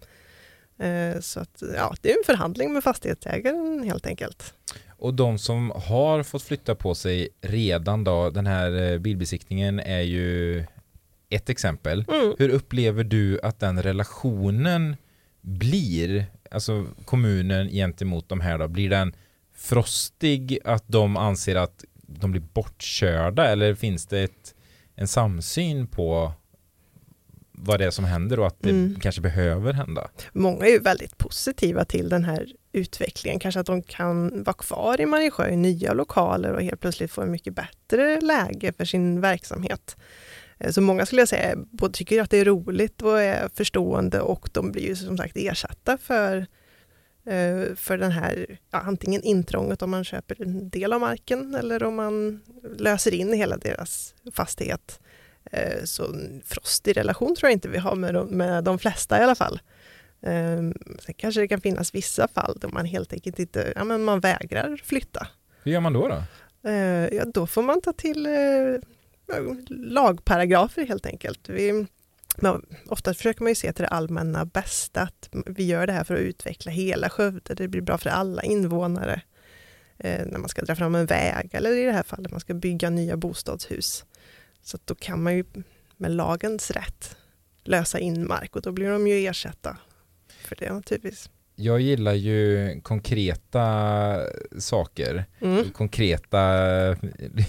Eh, 0.79 1.21
så 1.21 1.41
att, 1.41 1.63
ja, 1.77 1.95
det 2.01 2.13
är 2.13 2.19
en 2.19 2.25
förhandling 2.27 2.73
med 2.73 2.85
fastighetsägaren 2.85 3.83
helt 3.85 4.07
enkelt. 4.07 4.55
Och 4.99 5.15
de 5.15 5.39
som 5.39 5.71
har 5.71 6.23
fått 6.23 6.43
flytta 6.43 6.75
på 6.75 6.95
sig 6.95 7.29
redan 7.41 8.05
då, 8.05 8.31
den 8.31 8.47
här 8.47 8.93
eh, 8.93 8.99
bilbesiktningen 8.99 9.81
är 9.81 10.01
ju 10.01 10.65
ett 11.29 11.51
exempel. 11.51 12.05
Mm. 12.09 12.35
Hur 12.39 12.49
upplever 12.49 13.05
du 13.05 13.41
att 13.43 13.61
den 13.61 13.83
relationen 13.83 14.97
blir, 15.41 16.27
alltså 16.51 16.87
kommunen 17.05 17.69
gentemot 17.69 18.29
de 18.29 18.41
här 18.41 18.59
då, 18.59 18.69
blir 18.69 18.91
den 18.91 19.15
frostig 19.55 20.59
att 20.65 20.85
de 20.87 21.17
anser 21.17 21.57
att 21.57 21.85
de 22.07 22.31
blir 22.31 22.43
bortkörda 22.53 23.47
eller 23.47 23.75
finns 23.75 24.07
det 24.07 24.21
ett, 24.21 24.55
en 24.95 25.09
samsyn 25.09 25.87
på 25.87 26.33
vad 27.59 27.81
det 27.81 27.85
är 27.85 27.91
som 27.91 28.05
händer 28.05 28.41
och 28.41 28.47
att 28.47 28.57
det 28.61 28.71
mm. 28.71 29.01
kanske 29.01 29.21
behöver 29.21 29.73
hända. 29.73 30.11
Många 30.33 30.67
är 30.67 30.71
ju 30.71 30.79
väldigt 30.79 31.19
positiva 31.19 31.85
till 31.85 32.09
den 32.09 32.25
här 32.25 32.47
utvecklingen, 32.73 33.41
kanske 33.41 33.61
att 33.61 33.67
de 33.67 33.83
kan 33.83 34.43
vara 34.43 34.57
kvar 34.57 35.01
i 35.01 35.07
Mariesjö 35.07 35.49
i 35.49 35.57
nya 35.57 35.93
lokaler 35.93 36.53
och 36.53 36.63
helt 36.63 36.81
plötsligt 36.81 37.11
få 37.11 37.23
en 37.23 37.31
mycket 37.31 37.55
bättre 37.55 38.21
läge 38.21 38.73
för 38.73 38.85
sin 38.85 39.21
verksamhet. 39.21 39.97
Eh, 40.59 40.71
så 40.71 40.81
många 40.81 41.07
skulle 41.07 41.21
jag 41.21 41.29
säga 41.29 41.57
både 41.57 41.95
tycker 41.95 42.23
att 42.23 42.31
det 42.31 42.39
är 42.39 42.45
roligt 42.45 43.03
och 43.03 43.21
är 43.21 43.49
förstående 43.55 44.21
och 44.21 44.49
de 44.53 44.73
blir 44.73 44.83
ju 44.83 44.97
som 44.97 45.17
sagt 45.17 45.37
ersatta 45.37 45.99
för, 45.99 46.37
eh, 47.27 47.75
för 47.77 47.99
den 47.99 48.11
här, 48.11 48.59
ja, 48.71 48.79
antingen 48.79 49.23
intrånget 49.23 49.83
om 49.83 49.91
man 49.91 50.05
köper 50.05 50.43
en 50.43 50.71
del 50.71 50.93
av 50.93 51.01
marken 51.01 51.55
eller 51.55 51.83
om 51.83 51.95
man 51.95 52.41
löser 52.79 53.15
in 53.15 53.33
hela 53.33 53.57
deras 53.57 54.15
fastighet. 54.33 55.01
Eh, 55.53 55.85
så 55.85 56.15
frostig 56.45 56.97
relation 56.97 57.37
tror 57.37 57.49
jag 57.49 57.53
inte 57.53 57.69
vi 57.69 57.79
har 57.79 57.97
med 57.97 58.15
de, 58.15 58.29
med 58.29 58.65
de 58.65 58.79
flesta 58.79 59.21
i 59.21 59.23
alla 59.23 59.35
fall. 59.35 59.61
Ehm, 60.23 60.75
sen 61.01 61.15
kanske 61.15 61.41
det 61.41 61.49
kan 61.49 61.61
finnas 61.61 61.95
vissa 61.95 62.29
fall 62.29 62.59
då 62.61 62.69
man 62.69 62.85
helt 62.85 63.13
enkelt 63.13 63.39
inte, 63.39 63.73
ja 63.77 63.85
men 63.85 64.05
man 64.05 64.21
vägrar 64.21 64.81
flytta. 64.85 65.27
Hur 65.63 65.73
gör 65.73 65.81
man 65.81 65.93
då? 65.93 66.09
Då, 66.09 66.23
eh, 66.71 67.09
ja, 67.15 67.25
då 67.25 67.47
får 67.47 67.63
man 67.63 67.81
ta 67.81 67.93
till 67.93 68.27
eh, 68.27 69.43
lagparagrafer 69.69 70.87
helt 70.87 71.07
enkelt. 71.07 71.49
Vi, 71.49 71.87
ofta 72.87 73.15
försöker 73.15 73.43
man 73.43 73.51
ju 73.51 73.55
se 73.55 73.73
till 73.73 73.83
det 73.83 73.89
allmänna 73.89 74.45
bästa, 74.45 75.01
att 75.01 75.29
vi 75.47 75.65
gör 75.65 75.87
det 75.87 75.93
här 75.93 76.05
för 76.05 76.15
att 76.15 76.21
utveckla 76.21 76.73
hela 76.73 77.11
Skövde, 77.11 77.55
det 77.55 77.69
blir 77.69 77.81
bra 77.81 77.99
för 77.99 78.11
alla 78.11 78.43
invånare. 78.43 79.21
när 79.99 80.39
man 80.39 80.49
ska 80.49 80.63
dra 80.63 80.75
fram 80.75 80.95
en 80.95 81.07
väg 81.07 81.51
eller 81.53 81.77
i 81.77 81.85
det 81.85 81.93
här 81.93 82.03
fallet 82.03 82.31
man 82.31 82.41
ska 82.41 82.55
bygga 82.55 82.91
nya 82.91 83.17
bostadshus. 83.17 84.05
Så 84.67 84.79
då 84.85 84.95
kan 84.95 85.23
man 85.23 85.37
ju 85.37 85.45
med 85.97 86.11
lagens 86.11 86.71
rätt 86.71 87.17
lösa 87.65 87.99
in 87.99 88.27
mark 88.27 88.57
och 88.57 88.63
då 88.63 88.73
blir 88.73 88.91
de 88.91 89.07
ju 89.07 89.27
ersatta 89.27 89.77
för 90.29 90.57
det 90.57 90.73
naturligtvis. 90.73 91.31
Jag 91.55 91.81
gillar 91.81 92.15
ju 92.15 92.81
konkreta 92.81 94.17
saker, 94.59 95.25
mm. 95.41 95.71
konkreta 95.71 96.39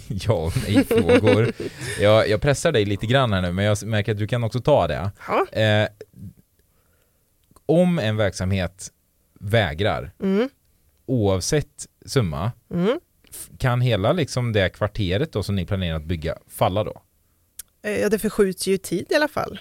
ja 0.07 0.33
och 0.33 0.53
nej-frågor. 0.67 1.51
jag, 2.01 2.29
jag 2.29 2.41
pressar 2.41 2.71
dig 2.71 2.85
lite 2.85 3.05
grann 3.05 3.33
här 3.33 3.41
nu, 3.41 3.51
men 3.51 3.65
jag 3.65 3.83
märker 3.83 4.11
att 4.11 4.17
du 4.17 4.27
kan 4.27 4.43
också 4.43 4.59
ta 4.59 4.87
det. 4.87 5.11
Eh, 5.61 5.87
om 7.65 7.99
en 7.99 8.17
verksamhet 8.17 8.91
vägrar, 9.39 10.11
mm. 10.23 10.49
oavsett 11.05 11.87
summa, 12.05 12.51
mm. 12.73 12.99
kan 13.57 13.81
hela 13.81 14.13
liksom 14.13 14.53
det 14.53 14.69
kvarteret 14.69 15.31
då 15.31 15.43
som 15.43 15.55
ni 15.55 15.65
planerar 15.65 15.95
att 15.95 16.05
bygga 16.05 16.37
falla 16.47 16.83
då? 16.83 17.01
Eh, 17.81 17.99
ja, 18.01 18.09
det 18.09 18.19
förskjuts 18.19 18.67
ju 18.67 18.73
i 18.73 18.77
tid 18.77 19.05
i 19.09 19.15
alla 19.15 19.27
fall. 19.27 19.59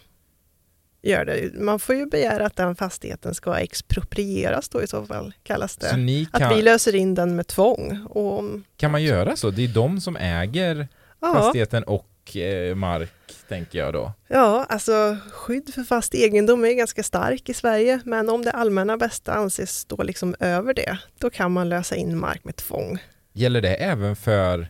Gör 1.03 1.25
det. 1.25 1.55
Man 1.55 1.79
får 1.79 1.95
ju 1.95 2.07
begära 2.07 2.47
att 2.47 2.57
den 2.57 2.77
fastigheten 2.77 3.35
ska 3.35 3.59
exproprieras 3.59 4.69
då 4.69 4.83
i 4.83 4.87
så 4.87 5.07
fall, 5.07 5.35
kallas 5.43 5.77
det. 5.77 5.89
Kan... 5.89 6.27
Att 6.43 6.57
vi 6.57 6.63
löser 6.63 6.95
in 6.95 7.15
den 7.15 7.37
med 7.37 7.47
tvång. 7.47 8.07
Och... 8.11 8.45
Kan 8.77 8.91
man 8.91 9.03
göra 9.03 9.37
så? 9.37 9.51
Det 9.51 9.65
är 9.65 9.69
de 9.69 10.01
som 10.01 10.17
äger 10.17 10.89
ja. 11.21 11.35
fastigheten 11.35 11.83
och 11.83 12.37
eh, 12.37 12.75
mark, 12.75 13.13
tänker 13.49 13.79
jag 13.79 13.93
då. 13.93 14.13
Ja, 14.29 14.67
alltså 14.69 15.17
skydd 15.33 15.75
för 15.75 15.83
fast 15.83 16.15
egendom 16.15 16.65
är 16.65 16.73
ganska 16.73 17.03
stark 17.03 17.49
i 17.49 17.55
Sverige, 17.55 18.01
men 18.05 18.29
om 18.29 18.45
det 18.45 18.51
allmänna 18.51 18.97
bästa 18.97 19.33
anses 19.33 19.79
stå 19.79 20.03
liksom 20.03 20.35
över 20.41 20.75
det, 20.75 20.99
då 21.19 21.31
kan 21.31 21.53
man 21.53 21.69
lösa 21.69 21.97
in 21.97 22.19
mark 22.19 22.45
med 22.45 22.57
tvång. 22.57 22.99
Gäller 23.33 23.61
det 23.61 23.75
även 23.75 24.17
för 24.17 24.69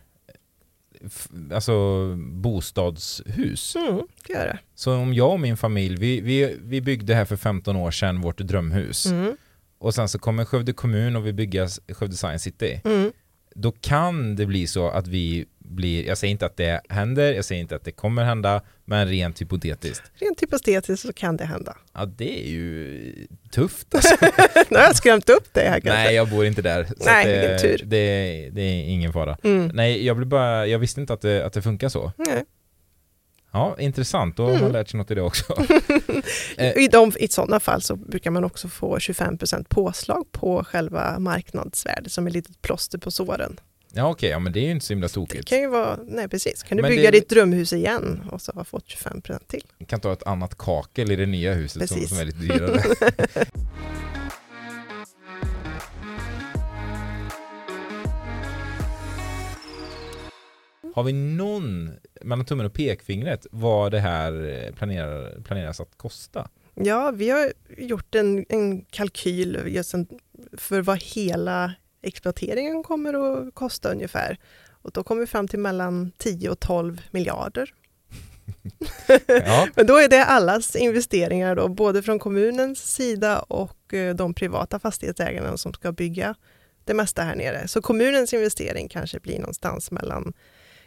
alltså 1.52 2.14
bostadshus. 2.16 3.76
Mm, 3.76 4.02
det 4.26 4.32
gör 4.32 4.46
det. 4.46 4.58
Så 4.74 4.94
om 4.94 5.14
jag 5.14 5.32
och 5.32 5.40
min 5.40 5.56
familj, 5.56 5.96
vi, 5.96 6.20
vi, 6.20 6.56
vi 6.62 6.80
byggde 6.80 7.14
här 7.14 7.24
för 7.24 7.36
15 7.36 7.76
år 7.76 7.90
sedan 7.90 8.20
vårt 8.20 8.38
drömhus. 8.38 9.06
Mm. 9.06 9.36
Och 9.78 9.94
sen 9.94 10.08
så 10.08 10.18
kommer 10.18 10.44
Skövde 10.44 10.72
kommun 10.72 11.16
och 11.16 11.26
vi 11.26 11.32
bygger 11.32 11.94
Skövde 11.94 12.16
Science 12.16 12.44
City. 12.44 12.80
Mm. 12.84 13.12
Då 13.58 13.72
kan 13.72 14.36
det 14.36 14.46
bli 14.46 14.66
så 14.66 14.88
att 14.88 15.08
vi 15.08 15.46
blir, 15.58 16.06
jag 16.06 16.18
säger 16.18 16.30
inte 16.30 16.46
att 16.46 16.56
det 16.56 16.80
händer, 16.88 17.32
jag 17.34 17.44
säger 17.44 17.60
inte 17.60 17.76
att 17.76 17.84
det 17.84 17.92
kommer 17.92 18.24
hända, 18.24 18.60
men 18.84 19.08
rent 19.08 19.40
hypotetiskt. 19.40 20.02
Rent 20.14 20.42
hypotetiskt 20.42 21.06
så 21.06 21.12
kan 21.12 21.36
det 21.36 21.44
hända. 21.44 21.76
Ja, 21.92 22.06
det 22.06 22.46
är 22.46 22.50
ju 22.50 23.26
tufft 23.50 23.94
alltså. 23.94 24.16
nu 24.68 24.76
har 24.76 24.84
jag 24.84 24.96
skrämt 24.96 25.30
upp 25.30 25.54
dig 25.54 25.64
här 25.64 25.80
kanske. 25.80 26.02
Nej, 26.02 26.14
jag 26.14 26.30
bor 26.30 26.44
inte 26.44 26.62
där. 26.62 26.88
Nej, 26.96 27.26
det, 27.26 27.58
tur. 27.58 27.80
Det, 27.84 28.50
det, 28.52 28.62
är 28.62 28.84
ingen 28.84 29.12
fara. 29.12 29.38
Mm. 29.42 29.70
Nej, 29.74 30.06
jag, 30.06 30.16
blir 30.16 30.26
bara, 30.26 30.66
jag 30.66 30.78
visste 30.78 31.00
inte 31.00 31.12
att 31.12 31.20
det, 31.20 31.46
att 31.46 31.52
det 31.52 31.62
funkar 31.62 31.88
så. 31.88 32.12
Nej. 32.16 32.44
Ja, 33.52 33.76
intressant. 33.78 34.36
Då 34.36 34.42
har 34.42 34.52
man 34.52 34.60
mm. 34.60 34.72
lärt 34.72 34.88
sig 34.88 34.98
något 34.98 35.10
i 35.10 35.14
det 35.14 35.22
också. 35.22 35.44
I, 36.76 36.88
de, 36.88 37.12
I 37.18 37.28
sådana 37.28 37.60
fall 37.60 37.82
så 37.82 37.96
brukar 37.96 38.30
man 38.30 38.44
också 38.44 38.68
få 38.68 38.98
25% 38.98 39.66
påslag 39.68 40.32
på 40.32 40.64
själva 40.64 41.18
marknadsvärdet 41.18 42.12
som 42.12 42.26
ett 42.26 42.32
litet 42.32 42.62
plåster 42.62 42.98
på 42.98 43.10
såren. 43.10 43.60
Ja 43.92 44.02
okej, 44.02 44.12
okay, 44.12 44.30
ja, 44.30 44.38
men 44.38 44.52
det 44.52 44.60
är 44.60 44.64
ju 44.64 44.70
inte 44.70 44.86
så 44.86 44.92
himla 44.92 45.08
tokigt. 45.08 45.46
Det 45.46 45.50
kan 45.50 45.58
ju 45.58 45.68
vara, 45.68 45.98
nej 46.06 46.28
precis. 46.28 46.62
Kan 46.62 46.76
du 46.76 46.82
men 46.82 46.90
bygga 46.90 47.10
det... 47.10 47.18
ditt 47.18 47.28
drömhus 47.28 47.72
igen 47.72 48.22
och 48.32 48.42
så 48.42 48.52
ha 48.52 48.64
fått 48.64 48.84
25% 48.84 49.38
till. 49.46 49.64
Du 49.78 49.84
kan 49.84 50.00
ta 50.00 50.12
ett 50.12 50.22
annat 50.22 50.58
kakel 50.58 51.12
i 51.12 51.16
det 51.16 51.26
nya 51.26 51.54
huset 51.54 51.88
som, 51.88 52.00
som 52.00 52.18
är 52.18 52.24
lite 52.24 52.38
dyrare. 52.38 52.82
Har 60.96 61.02
vi 61.02 61.12
någon 61.12 61.90
mellan 62.22 62.44
tummen 62.44 62.66
och 62.66 62.72
pekfingret 62.72 63.46
vad 63.50 63.92
det 63.92 64.00
här 64.00 64.72
planerar, 64.76 65.40
planeras 65.40 65.80
att 65.80 65.96
kosta? 65.96 66.48
Ja, 66.74 67.10
vi 67.10 67.30
har 67.30 67.52
gjort 67.78 68.14
en, 68.14 68.44
en 68.48 68.84
kalkyl 68.84 69.82
för 70.56 70.82
vad 70.82 71.02
hela 71.02 71.72
exploateringen 72.02 72.82
kommer 72.82 73.14
att 73.14 73.54
kosta 73.54 73.92
ungefär. 73.92 74.38
Och 74.70 74.90
då 74.92 75.02
kommer 75.02 75.20
vi 75.20 75.26
fram 75.26 75.48
till 75.48 75.58
mellan 75.58 76.12
10 76.18 76.50
och 76.50 76.60
12 76.60 77.02
miljarder. 77.10 77.74
Ja, 79.26 79.68
Men 79.74 79.86
då 79.86 79.96
är 79.96 80.08
det 80.08 80.24
allas 80.24 80.76
investeringar 80.76 81.56
då, 81.56 81.68
både 81.68 82.02
från 82.02 82.18
kommunens 82.18 82.94
sida 82.94 83.38
och 83.38 83.94
eh, 83.94 84.14
de 84.14 84.34
privata 84.34 84.78
fastighetsägarna 84.78 85.56
som 85.56 85.72
ska 85.72 85.92
bygga 85.92 86.34
det 86.84 86.94
mesta 86.94 87.22
här 87.22 87.36
nere. 87.36 87.68
Så 87.68 87.82
kommunens 87.82 88.34
investering 88.34 88.88
kanske 88.88 89.20
blir 89.20 89.38
någonstans 89.38 89.90
mellan 89.90 90.32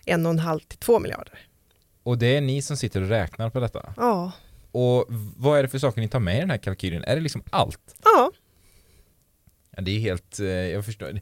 en 0.09 0.25
och 0.25 0.31
en 0.31 0.39
halv 0.39 0.59
till 0.59 0.77
två 0.77 0.99
miljarder. 0.99 1.39
och 2.03 2.17
det 2.17 2.37
är 2.37 2.41
ni 2.41 2.61
som 2.61 2.77
sitter 2.77 3.01
och 3.01 3.09
räknar 3.09 3.49
på 3.49 3.59
detta. 3.59 3.93
Ja, 3.97 4.31
Och 4.71 5.05
vad 5.37 5.59
är 5.59 5.63
det 5.63 5.69
för 5.69 5.79
saker 5.79 6.01
ni 6.01 6.07
tar 6.07 6.19
med 6.19 6.37
i 6.37 6.39
den 6.39 6.49
här 6.49 6.57
kalkylen? 6.57 7.03
Är 7.03 7.15
det 7.15 7.21
liksom 7.21 7.43
allt? 7.49 7.95
ja. 8.03 8.31
Ja, 9.75 9.81
det 9.81 9.91
är 9.91 9.99
helt, 9.99 10.39
eh, 10.39 10.45
jag 10.47 10.85
förstår. 10.85 11.19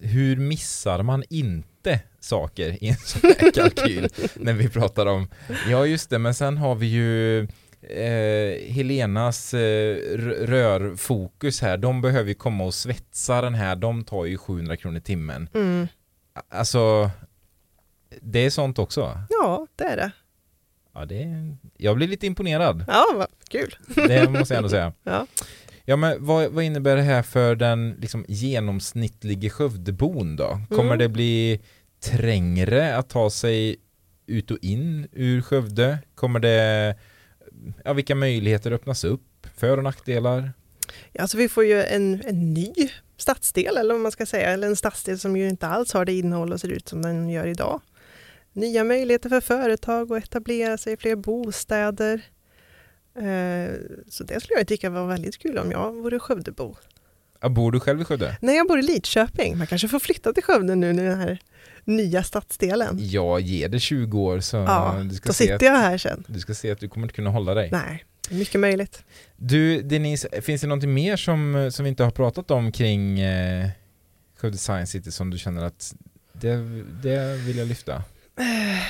Hur 0.00 0.36
missar 0.36 1.02
man 1.02 1.24
inte 1.30 2.00
saker 2.20 2.84
i 2.84 2.88
en 2.88 2.96
sån 2.96 3.20
här 3.40 3.52
kalkyl 3.52 4.08
när 4.36 4.52
vi 4.52 4.68
pratar 4.68 5.06
om, 5.06 5.28
ja 5.70 5.86
just 5.86 6.10
det, 6.10 6.18
men 6.18 6.34
sen 6.34 6.56
har 6.58 6.74
vi 6.74 6.86
ju 6.86 7.40
eh, 7.82 8.72
Helenas 8.72 9.54
eh, 9.54 9.96
rörfokus 10.46 11.60
här, 11.60 11.76
de 11.76 12.00
behöver 12.00 12.28
ju 12.28 12.34
komma 12.34 12.64
och 12.64 12.74
svetsa 12.74 13.40
den 13.40 13.54
här, 13.54 13.76
de 13.76 14.04
tar 14.04 14.24
ju 14.24 14.38
700 14.38 14.76
kronor 14.76 14.98
i 14.98 15.00
timmen. 15.00 15.48
Mm. 15.54 15.86
Alltså, 16.48 17.10
det 18.22 18.38
är 18.38 18.50
sånt 18.50 18.78
också. 18.78 19.18
ja, 19.30 19.66
det 19.76 19.84
är 19.84 19.96
det. 19.96 20.10
Ja, 20.94 21.04
det 21.04 21.22
är, 21.22 21.56
jag 21.76 21.96
blir 21.96 22.08
lite 22.08 22.26
imponerad, 22.26 22.84
Ja, 22.88 23.04
vad 23.14 23.26
kul. 23.48 23.76
det 23.94 24.30
måste 24.30 24.54
jag 24.54 24.58
ändå 24.58 24.68
säga. 24.68 24.92
Ja. 25.04 25.26
Ja 25.84 25.96
men 25.96 26.24
vad, 26.26 26.50
vad 26.50 26.64
innebär 26.64 26.96
det 26.96 27.02
här 27.02 27.22
för 27.22 27.54
den 27.54 27.96
liksom, 28.00 28.24
genomsnittlige 28.28 29.50
Skövdebon 29.50 30.36
då? 30.36 30.60
Kommer 30.68 30.84
Mm. 30.84 30.98
det 30.98 31.08
bli 31.08 31.60
trängre 32.00 32.96
att 32.96 33.08
ta 33.08 33.30
sig 33.30 33.76
ut 34.26 34.50
och 34.50 34.58
in 34.62 35.08
ur 35.12 35.42
Skövde? 35.42 35.98
Kommer 36.14 36.40
det, 36.40 36.94
ja 37.84 37.92
vilka 37.92 38.14
möjligheter 38.14 38.72
öppnas 38.72 39.04
upp? 39.04 39.46
För 39.56 39.76
och 39.76 39.84
nackdelar? 39.84 40.52
Ja, 41.12 41.22
Alltså 41.22 41.36
vi 41.36 41.48
får 41.48 41.64
ju 41.64 41.82
en, 41.82 42.22
en 42.26 42.54
ny 42.54 42.72
stadsdel, 43.16 43.76
eller 43.76 43.94
vad 43.94 44.00
man 44.02 44.12
ska 44.12 44.26
säga, 44.26 44.50
eller 44.50 44.66
en 44.66 44.76
stadsdel 44.76 45.18
som 45.18 45.36
ju 45.36 45.48
inte 45.48 45.66
alls 45.66 45.92
har 45.92 46.04
det 46.04 46.12
innehåll 46.12 46.52
och 46.52 46.60
ser 46.60 46.68
ut 46.68 46.88
som 46.88 47.02
den 47.02 47.28
gör 47.28 47.46
idag. 47.46 47.80
Nya 48.58 48.84
möjligheter 48.84 49.28
för 49.28 49.40
företag 49.40 50.12
att 50.12 50.24
etablera 50.24 50.78
sig, 50.78 50.96
fler 50.96 51.16
bostäder. 51.16 52.20
Eh, 53.16 53.74
Så 54.08 54.24
det 54.24 54.40
skulle 54.40 54.58
jag 54.58 54.66
tycka 54.68 54.90
var 54.90 55.06
väldigt 55.06 55.38
kul 55.38 55.58
om 55.58 55.70
jag 55.70 55.92
vore 55.92 56.18
Skövdebo. 56.18 56.76
Ja, 57.40 57.48
bor 57.48 57.72
du 57.72 57.80
själv 57.80 58.00
i 58.00 58.04
Skövde? 58.04 58.36
Nej, 58.40 58.56
jag 58.56 58.68
bor 58.68 58.78
i 58.78 58.82
Lidköping. 58.82 59.58
Man 59.58 59.66
kanske 59.66 59.88
får 59.88 59.98
flytta 59.98 60.32
till 60.32 60.42
Skövde 60.42 60.74
nu 60.74 60.92
när 60.92 61.04
den 61.04 61.18
här 61.18 61.38
nya 61.84 62.22
stadsdelen. 62.22 62.96
Ja, 63.00 63.38
ge 63.38 63.68
det 63.68 63.80
20 63.80 64.18
år 64.20 64.40
så 64.40 64.56
Ja, 64.56 65.00
du, 65.10 65.14
ska 65.14 65.26
Då 65.28 65.32
se 65.32 65.44
sitter 65.44 65.54
att, 65.54 65.62
jag 65.62 65.72
här 65.78 65.98
sen. 65.98 66.24
du 66.28 66.40
ska 66.40 66.54
se 66.54 66.70
att 66.70 66.80
du 66.80 66.88
kommer 66.88 67.04
inte 67.06 67.14
kunna 67.14 67.30
hålla 67.30 67.54
dig. 67.54 67.68
Nej, 67.72 68.04
mycket 68.30 68.60
möjligt. 68.60 69.04
Du 69.36 69.82
Denise, 69.82 70.42
finns 70.42 70.60
det 70.60 70.66
någonting 70.66 70.94
mer 70.94 71.16
som, 71.16 71.70
som 71.72 71.84
vi 71.84 71.88
inte 71.88 72.04
har 72.04 72.10
pratat 72.10 72.50
om 72.50 72.72
kring 72.72 73.20
eh, 73.20 73.68
Skövde 74.36 74.58
Science 74.58 74.92
City 74.92 75.10
som 75.10 75.30
du 75.30 75.38
känner 75.38 75.64
att 75.64 75.94
det, 76.32 76.56
det 77.02 77.36
vill 77.36 77.58
jag 77.58 77.68
lyfta? 77.68 78.02
Eh, 78.38 78.82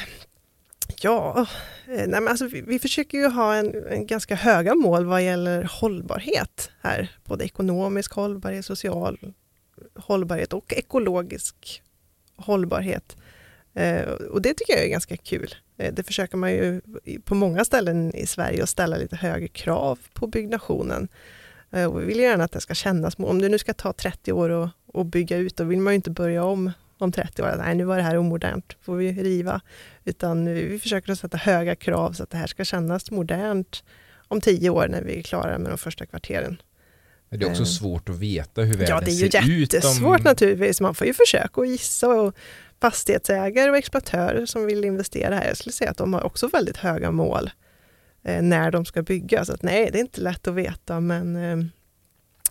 ja, 1.01 1.47
eh, 1.87 2.07
nej 2.09 2.09
men 2.09 2.29
alltså 2.29 2.47
vi, 2.47 2.61
vi 2.61 2.79
försöker 2.79 3.19
ju 3.19 3.27
ha 3.27 3.55
en, 3.55 3.87
en 3.91 4.07
ganska 4.07 4.35
höga 4.35 4.75
mål 4.75 5.05
vad 5.05 5.23
gäller 5.23 5.69
hållbarhet 5.81 6.71
här. 6.81 7.13
Både 7.25 7.45
ekonomisk 7.45 8.13
hållbarhet, 8.13 8.65
social 8.65 9.19
hållbarhet 9.95 10.53
och 10.53 10.73
ekologisk 10.73 11.83
hållbarhet. 12.37 13.17
Eh, 13.75 14.09
och 14.09 14.43
det 14.43 14.55
tycker 14.55 14.73
jag 14.73 14.85
är 14.85 14.89
ganska 14.89 15.17
kul. 15.17 15.55
Eh, 15.77 15.95
det 15.95 16.03
försöker 16.03 16.37
man 16.37 16.53
ju 16.53 16.81
på 17.25 17.35
många 17.35 17.65
ställen 17.65 18.15
i 18.15 18.27
Sverige 18.27 18.63
att 18.63 18.69
ställa 18.69 18.97
lite 18.97 19.17
högre 19.17 19.49
krav 19.49 19.99
på 20.13 20.27
byggnationen. 20.27 21.09
Eh, 21.71 21.85
och 21.85 22.01
vi 22.01 22.05
vill 22.05 22.21
gärna 22.21 22.45
att 22.45 22.53
det 22.53 22.61
ska 22.61 22.75
kännas, 22.75 23.15
om 23.19 23.41
det 23.41 23.49
nu 23.49 23.59
ska 23.59 23.75
ta 23.75 23.93
30 23.93 24.33
år 24.33 24.71
att 24.95 25.07
bygga 25.07 25.37
ut, 25.37 25.57
då 25.57 25.65
vill 25.65 25.81
man 25.81 25.93
ju 25.93 25.97
inte 25.97 26.11
börja 26.11 26.45
om 26.45 26.73
om 26.99 27.13
30 27.13 27.43
år. 27.43 27.55
Nej, 27.59 27.75
nu 27.75 27.85
var 27.85 27.97
det 27.97 28.03
här 28.03 28.17
omodernt, 28.19 28.77
får 28.83 28.97
vi 28.97 29.13
riva. 29.13 29.61
Utan 30.05 30.45
vi 30.55 30.79
försöker 30.79 31.13
att 31.13 31.19
sätta 31.19 31.37
höga 31.37 31.77
krav 31.77 32.13
så 32.13 32.23
att 32.23 32.31
det 32.31 32.37
här 32.37 32.47
ska 32.47 32.65
kännas 32.65 33.11
modernt 33.11 33.85
om 34.29 34.41
10 34.41 34.71
år 34.71 34.89
när 34.89 35.03
vi 35.03 35.19
är 35.19 35.23
klara 35.23 35.59
med 35.59 35.71
de 35.73 35.79
första 35.79 36.07
kvarteren. 36.07 36.63
Men 37.29 37.39
det 37.41 37.47
är 37.47 37.51
också 37.51 37.63
Eh. 37.63 37.67
svårt 37.67 38.09
att 38.09 38.19
veta 38.19 38.63
hur 38.63 38.77
världen 38.77 38.87
Ja, 38.89 39.01
det 39.01 39.11
är 39.11 39.13
ju 39.13 39.31
ser 39.31 39.51
ut. 39.51 39.73
jättesvårt 39.73 40.19
om- 40.19 40.25
naturligtvis. 40.25 40.81
Man 40.81 40.95
får 40.95 41.07
ju 41.07 41.15
försöka 41.15 41.61
att 41.61 41.69
gissa 41.69 42.09
och 42.09 42.35
fastighetsägare 42.81 43.71
och 43.71 43.77
exploatörer 43.77 44.47
som 44.47 44.67
vill 44.67 44.85
investera 44.85 45.35
här, 45.35 45.47
jag 45.49 45.57
skulle 45.57 45.73
säga 45.73 45.91
att 45.91 45.97
de 45.97 46.15
har 46.15 46.27
också 46.27 46.49
väldigt 46.49 46.77
höga 46.77 47.11
mål 47.11 47.51
eh, 48.25 48.43
när 48.43 48.71
de 48.71 48.85
ska 48.85 49.03
bygga. 49.03 49.45
Så 49.45 49.53
att 49.53 49.63
nej, 49.63 49.89
det 49.93 49.99
är 49.99 50.01
inte 50.01 50.21
lätt 50.21 50.49
att 50.49 50.55
veta, 50.55 51.01
men 51.01 51.37
eh, 51.37 51.67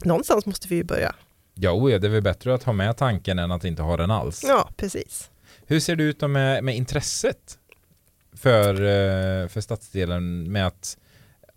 någonstans 0.04 0.46
måste 0.46 0.68
vi 0.68 0.76
ju 0.76 0.84
börja. 0.84 1.16
Ja, 1.60 1.98
det 2.00 2.08
är 2.08 2.10
väl 2.10 2.22
bättre 2.22 2.54
att 2.54 2.64
ha 2.64 2.74
med 2.74 2.98
tanken 2.98 3.40
än 3.40 3.52
att 3.52 3.64
inte 3.66 3.82
ha 3.82 3.98
den 3.98 4.12
alls. 4.12 4.44
Ja, 4.48 4.70
precis. 4.78 5.30
Hur 5.68 5.80
ser 5.80 5.96
det 5.96 6.04
ut 6.04 6.20
då 6.20 6.28
med, 6.28 6.64
med 6.64 6.76
intresset 6.76 7.58
för, 8.36 8.74
eh, 8.74 9.48
för 9.48 9.62
stadsdelen 9.62 10.52
med 10.52 10.68
att 10.68 10.98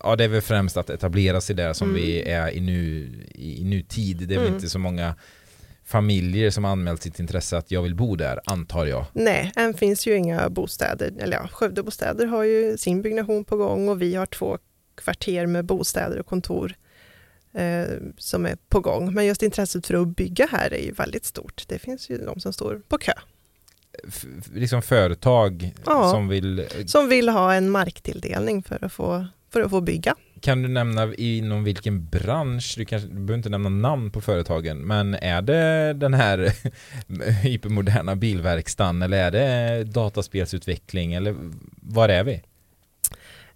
Ja 0.03 0.15
det 0.15 0.23
är 0.23 0.27
väl 0.27 0.41
främst 0.41 0.77
att 0.77 0.89
etablera 0.89 1.41
sig 1.41 1.55
där 1.55 1.73
som 1.73 1.89
Mm. 1.89 2.01
vi 2.01 2.21
är 2.21 2.49
i, 2.51 2.59
nu, 2.59 3.09
i 3.35 3.63
nutid. 3.63 4.17
Det 4.17 4.33
är 4.35 4.37
väl 4.39 4.47
Mm. 4.47 4.55
inte 4.55 4.69
så 4.69 4.79
många 4.79 5.15
familjer 5.85 6.49
som 6.49 6.65
anmält 6.65 7.01
sitt 7.01 7.19
intresse 7.19 7.57
att 7.57 7.71
jag 7.71 7.81
vill 7.81 7.95
bo 7.95 8.15
där, 8.15 8.39
antar 8.45 8.85
jag. 8.85 9.05
Nej, 9.13 9.51
än 9.55 9.73
finns 9.73 10.07
ju 10.07 10.15
inga 10.17 10.49
bostäder. 10.49 11.13
Eller 11.19 11.37
ja, 11.37 11.47
Skövdebostäder 11.47 12.25
har 12.25 12.43
ju 12.43 12.77
sin 12.77 13.01
byggnation 13.01 13.43
på 13.45 13.57
gång 13.57 13.89
och 13.89 14.01
vi 14.01 14.15
har 14.15 14.25
två 14.25 14.57
kvarter 14.95 15.45
med 15.45 15.65
bostäder 15.65 16.19
och 16.19 16.25
kontor 16.25 16.73
eh, 17.53 17.83
som 18.17 18.45
är 18.45 18.57
på 18.69 18.79
gång. 18.79 19.13
Men 19.13 19.25
just 19.25 19.43
intresset 19.43 19.87
för 19.87 19.93
att 20.01 20.07
bygga 20.15 20.47
här 20.51 20.73
är 20.73 20.83
ju 20.85 20.91
väldigt 20.91 21.25
stort. 21.25 21.63
Det 21.67 21.79
finns 21.79 22.09
ju 22.09 22.17
de 22.17 22.39
som 22.39 22.53
står 22.53 22.81
på 22.87 22.97
kö. 22.97 23.13
F- 24.07 24.25
liksom 24.53 24.81
företag 24.81 25.73
Ja. 25.85 26.11
som 26.11 26.27
vill 26.27 26.67
Som 26.85 27.09
vill 27.09 27.29
ha 27.29 27.53
en 27.53 27.69
marktilldelning 27.69 28.63
för 28.63 28.85
att 28.85 28.93
få, 28.93 29.25
för 29.49 29.61
att 29.61 29.69
få 29.69 29.81
bygga. 29.81 30.15
Kan 30.39 30.61
du 30.61 30.67
nämna 30.69 31.15
inom 31.15 31.63
vilken 31.63 32.05
bransch, 32.09 32.73
du, 32.77 32.85
kanske, 32.85 33.07
du 33.07 33.13
behöver 33.13 33.33
inte 33.33 33.49
nämna 33.49 33.69
namn 33.69 34.11
på 34.11 34.21
företagen, 34.21 34.77
men 34.77 35.13
är 35.15 35.41
det 35.41 35.93
den 35.93 36.13
här 36.13 36.53
hypermoderna 37.43 38.15
bilverkstan 38.15 39.01
eller 39.01 39.17
är 39.17 39.31
det 39.31 39.83
dataspelsutveckling 39.83 41.13
eller 41.13 41.35
var 41.81 42.09
är 42.09 42.23
vi? 42.23 42.41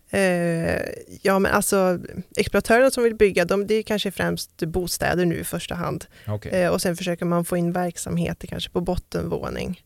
Eh, 0.10 0.82
ja, 1.22 1.40
men 1.40 1.52
alltså 1.52 2.00
exploatörerna 2.38 2.92
som 2.92 3.04
vill 3.04 3.16
bygga, 3.16 3.46
de, 3.46 3.68
det 3.68 3.76
är 3.76 3.84
kanske 3.84 4.12
främst 4.12 4.58
bostäder 4.58 5.26
nu 5.26 5.40
i 5.40 5.44
första 5.44 5.76
hand. 5.76 6.06
Okej. 6.28 6.52
Eh, 6.52 6.70
och 6.70 6.82
sen 6.82 6.96
försöker 6.96 7.26
man 7.26 7.46
få 7.46 7.58
in 7.58 7.72
verksamheter 7.72 8.48
kanske 8.48 8.70
på 8.70 8.82
bottenvåning. 8.82 9.84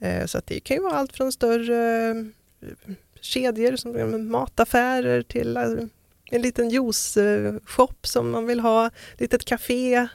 Eh, 0.00 0.26
så 0.26 0.38
att 0.38 0.46
det 0.46 0.60
kan 0.60 0.76
ju 0.76 0.82
vara 0.82 0.94
allt 0.94 1.12
från 1.16 1.32
större 1.32 2.14
kedjor 3.20 3.76
som 3.76 4.30
mataffärer 4.30 5.22
till 5.22 5.56
en 6.30 6.42
liten 6.42 6.70
juice-shop 6.70 7.94
som 8.02 8.30
man 8.30 8.46
vill 8.46 8.60
ha, 8.60 8.90
litet 9.16 9.44
café, 9.44 10.08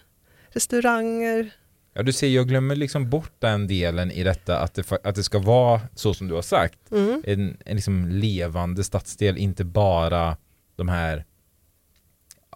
restauranger. 0.50 1.52
Ja, 1.94 2.04
du 2.04 2.14
ser, 2.14 2.28
jag 2.28 2.48
glömmer 2.48 2.76
liksom 2.76 3.10
bort 3.10 3.32
den 3.40 3.68
delen 3.68 4.12
i 4.12 4.24
detta 4.24 4.60
att 4.60 4.74
det, 4.74 4.92
att 5.04 5.16
det 5.16 5.24
ska 5.24 5.40
vara 5.40 5.82
så 5.96 6.14
som 6.14 6.28
du 6.28 6.34
har 6.36 6.42
sagt, 6.42 6.80
Mm. 6.92 7.22
en, 7.26 7.58
en 7.66 7.76
liksom 7.76 8.08
levande 8.10 8.84
stadsdel, 8.84 9.38
inte 9.38 9.64
bara 9.64 10.38
de 10.76 10.90
här 10.90 11.26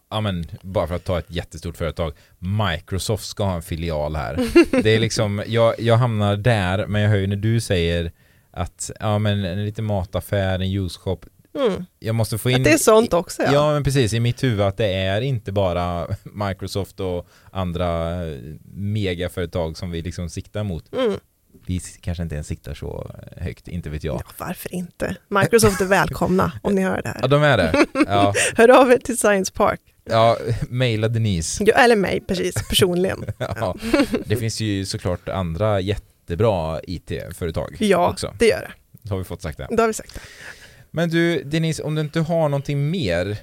Ja 0.09 0.21
men 0.21 0.45
bara 0.61 0.87
för 0.87 0.95
att 0.95 1.03
ta 1.03 1.19
ett 1.19 1.31
jättestort 1.31 1.77
företag. 1.77 2.13
Microsoft 2.39 3.25
ska 3.25 3.43
ha 3.43 3.55
en 3.55 3.61
filial 3.61 4.15
här. 4.15 4.35
Det 4.83 4.95
är 4.95 4.99
liksom, 4.99 5.43
jag, 5.47 5.79
jag 5.79 5.97
hamnar 5.97 6.37
där 6.37 6.87
men 6.87 7.01
jag 7.01 7.09
hör 7.09 7.17
ju 7.17 7.27
när 7.27 7.35
du 7.35 7.61
säger 7.61 8.11
att 8.51 8.91
ja 8.99 9.19
men 9.19 9.45
en 9.45 9.65
liten 9.65 9.85
mataffär, 9.85 10.59
en 10.59 10.71
juiceshop 10.71 11.25
Mm. 11.59 11.85
Jag 11.99 12.15
måste 12.15 12.37
få 12.37 12.49
in 12.49 12.55
Att 12.55 12.63
det 12.63 12.73
är 12.73 12.77
sånt 12.77 13.13
också 13.13 13.43
ja. 13.43 13.53
ja. 13.53 13.73
men 13.73 13.83
precis, 13.83 14.13
i 14.13 14.19
mitt 14.19 14.43
huvud 14.43 14.61
att 14.61 14.77
det 14.77 14.93
är 14.93 15.21
inte 15.21 15.51
bara 15.51 16.07
Microsoft 16.23 16.99
och 16.99 17.27
andra 17.51 18.21
eh, 18.27 18.37
megaföretag 18.73 19.77
som 19.77 19.91
vi 19.91 20.01
liksom 20.01 20.29
siktar 20.29 20.63
mot 20.63 20.93
Mm. 20.95 21.19
Vi 21.65 21.79
kanske 22.01 22.23
inte 22.23 22.35
ens 22.35 22.47
siktar 22.47 22.73
så 22.73 23.11
högt, 23.37 23.67
inte 23.67 23.89
vet 23.89 24.03
jag 24.03 24.15
Ja, 24.15 24.31
varför 24.37 24.73
inte? 24.75 25.15
Microsoft 25.27 25.81
är 25.81 25.85
välkomna 25.85 26.51
om 26.63 26.75
ni 26.75 26.81
hör 26.81 27.01
det 27.01 27.11
Ja 27.15 27.21
här. 27.21 27.27
de 27.27 27.43
är 27.43 27.57
det, 27.57 27.85
ja, 28.07 28.33
Hör 28.55 28.69
av 28.81 28.91
er 28.91 28.97
till 28.97 29.17
Science 29.17 29.53
Park. 29.53 29.79
ja 30.03 30.37
mejla 30.69 31.07
Denise 31.07 31.63
Ja, 31.63 31.73
eller 31.75 31.95
mig 31.95 32.21
precis, 32.27 32.53
personligen. 32.69 33.25
ja. 33.37 33.75
Det 34.25 34.35
finns 34.35 34.59
ju 34.59 34.85
såklart 34.85 35.29
andra 35.29 35.79
jättebra 35.79 36.79
IT-företag 36.83 37.75
Ja, 37.79 38.09
också, 38.09 38.33
det 38.39 38.45
gör 38.47 38.59
det. 38.61 38.71
så 39.07 39.13
har 39.13 39.17
vi 39.17 39.23
fått 39.23 39.41
sagt 39.41 39.57
det 39.57 39.67
Då 39.69 39.83
har 39.83 39.87
vi 39.87 39.93
sagt 39.93 40.13
det. 40.13 40.19
Men 40.97 41.09
du 41.09 41.43
Denise, 41.43 41.83
om 41.83 41.95
du 41.95 42.01
inte 42.01 42.19
har 42.19 42.49
någonting 42.49 42.89
mer 42.89 43.37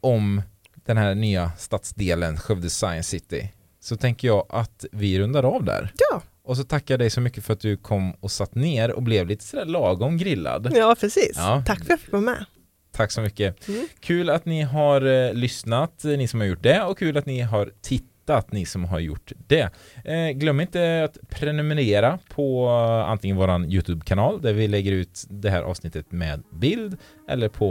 om 0.00 0.42
den 0.74 0.96
här 0.96 1.14
nya 1.14 1.52
stadsdelen 1.58 2.36
Skövde 2.36 2.70
Science 2.70 3.10
City 3.10 3.52
så 3.80 3.96
tänker 3.96 4.28
jag 4.28 4.46
att 4.48 4.84
vi 4.92 5.18
rundar 5.18 5.42
av 5.42 5.64
där 5.64 5.92
Ja, 6.10 6.22
Och 6.42 6.56
så 6.56 6.64
tackar 6.64 6.94
jag 6.94 7.00
dig 7.00 7.10
så 7.10 7.20
mycket 7.20 7.44
för 7.44 7.52
att 7.52 7.60
du 7.60 7.76
kom 7.76 8.12
och 8.12 8.30
satt 8.30 8.54
ner 8.54 8.90
och 8.90 9.02
blev 9.02 9.26
lite 9.26 9.44
sådär 9.44 9.64
lagom 9.64 10.16
grillad. 10.16 10.72
Ja, 10.74 10.96
precis. 11.00 11.32
Ja. 11.34 11.62
Tack 11.66 11.78
för 11.78 11.84
att 11.84 11.90
jag 11.90 12.00
fick 12.00 12.12
vara 12.12 12.22
med. 12.22 12.44
Tack 12.92 13.12
så 13.12 13.20
mycket. 13.20 13.68
Mm. 13.68 13.88
Kul 14.00 14.30
att 14.30 14.44
ni 14.44 14.62
har 14.62 15.02
eh, 15.02 15.34
lyssnat, 15.34 16.04
eh, 16.04 16.10
ni 16.10 16.28
som 16.28 16.40
har 16.40 16.46
gjort 16.46 16.62
det, 16.62 16.82
och 16.82 16.98
kul 16.98 17.16
att 17.16 17.26
ni 17.26 17.40
har 17.40 17.72
tittat, 17.82 18.10
ni 18.52 18.64
som 18.64 18.84
har 18.84 18.98
gjort 18.98 19.32
det. 19.46 19.70
Eh, 20.04 20.30
glöm 20.34 20.60
inte 20.60 21.04
att 21.04 21.18
prenumerera 21.30 22.18
på 22.34 22.66
eh, 22.66 23.10
antingen 23.10 23.36
våran 23.36 23.64
YouTube-kanal 23.64 24.42
där 24.42 24.52
vi 24.52 24.68
lägger 24.68 24.92
ut 24.92 25.24
det 25.28 25.50
här 25.50 25.62
avsnittet 25.62 26.12
med 26.12 26.42
bild 26.52 26.96
eller 27.28 27.48
på 27.48 27.66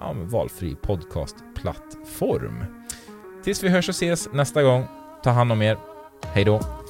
ja, 0.00 0.12
valfri 0.16 0.76
podcastplattform. 0.82 2.64
Tills 3.44 3.62
vi 3.62 3.68
hörs 3.68 3.88
och 3.88 3.94
ses 3.94 4.28
nästa 4.32 4.62
gång, 4.62 4.86
ta 5.24 5.30
hand 5.30 5.52
om 5.52 5.62
er. 5.62 5.78
Hej 6.34 6.44
då! 6.44 6.81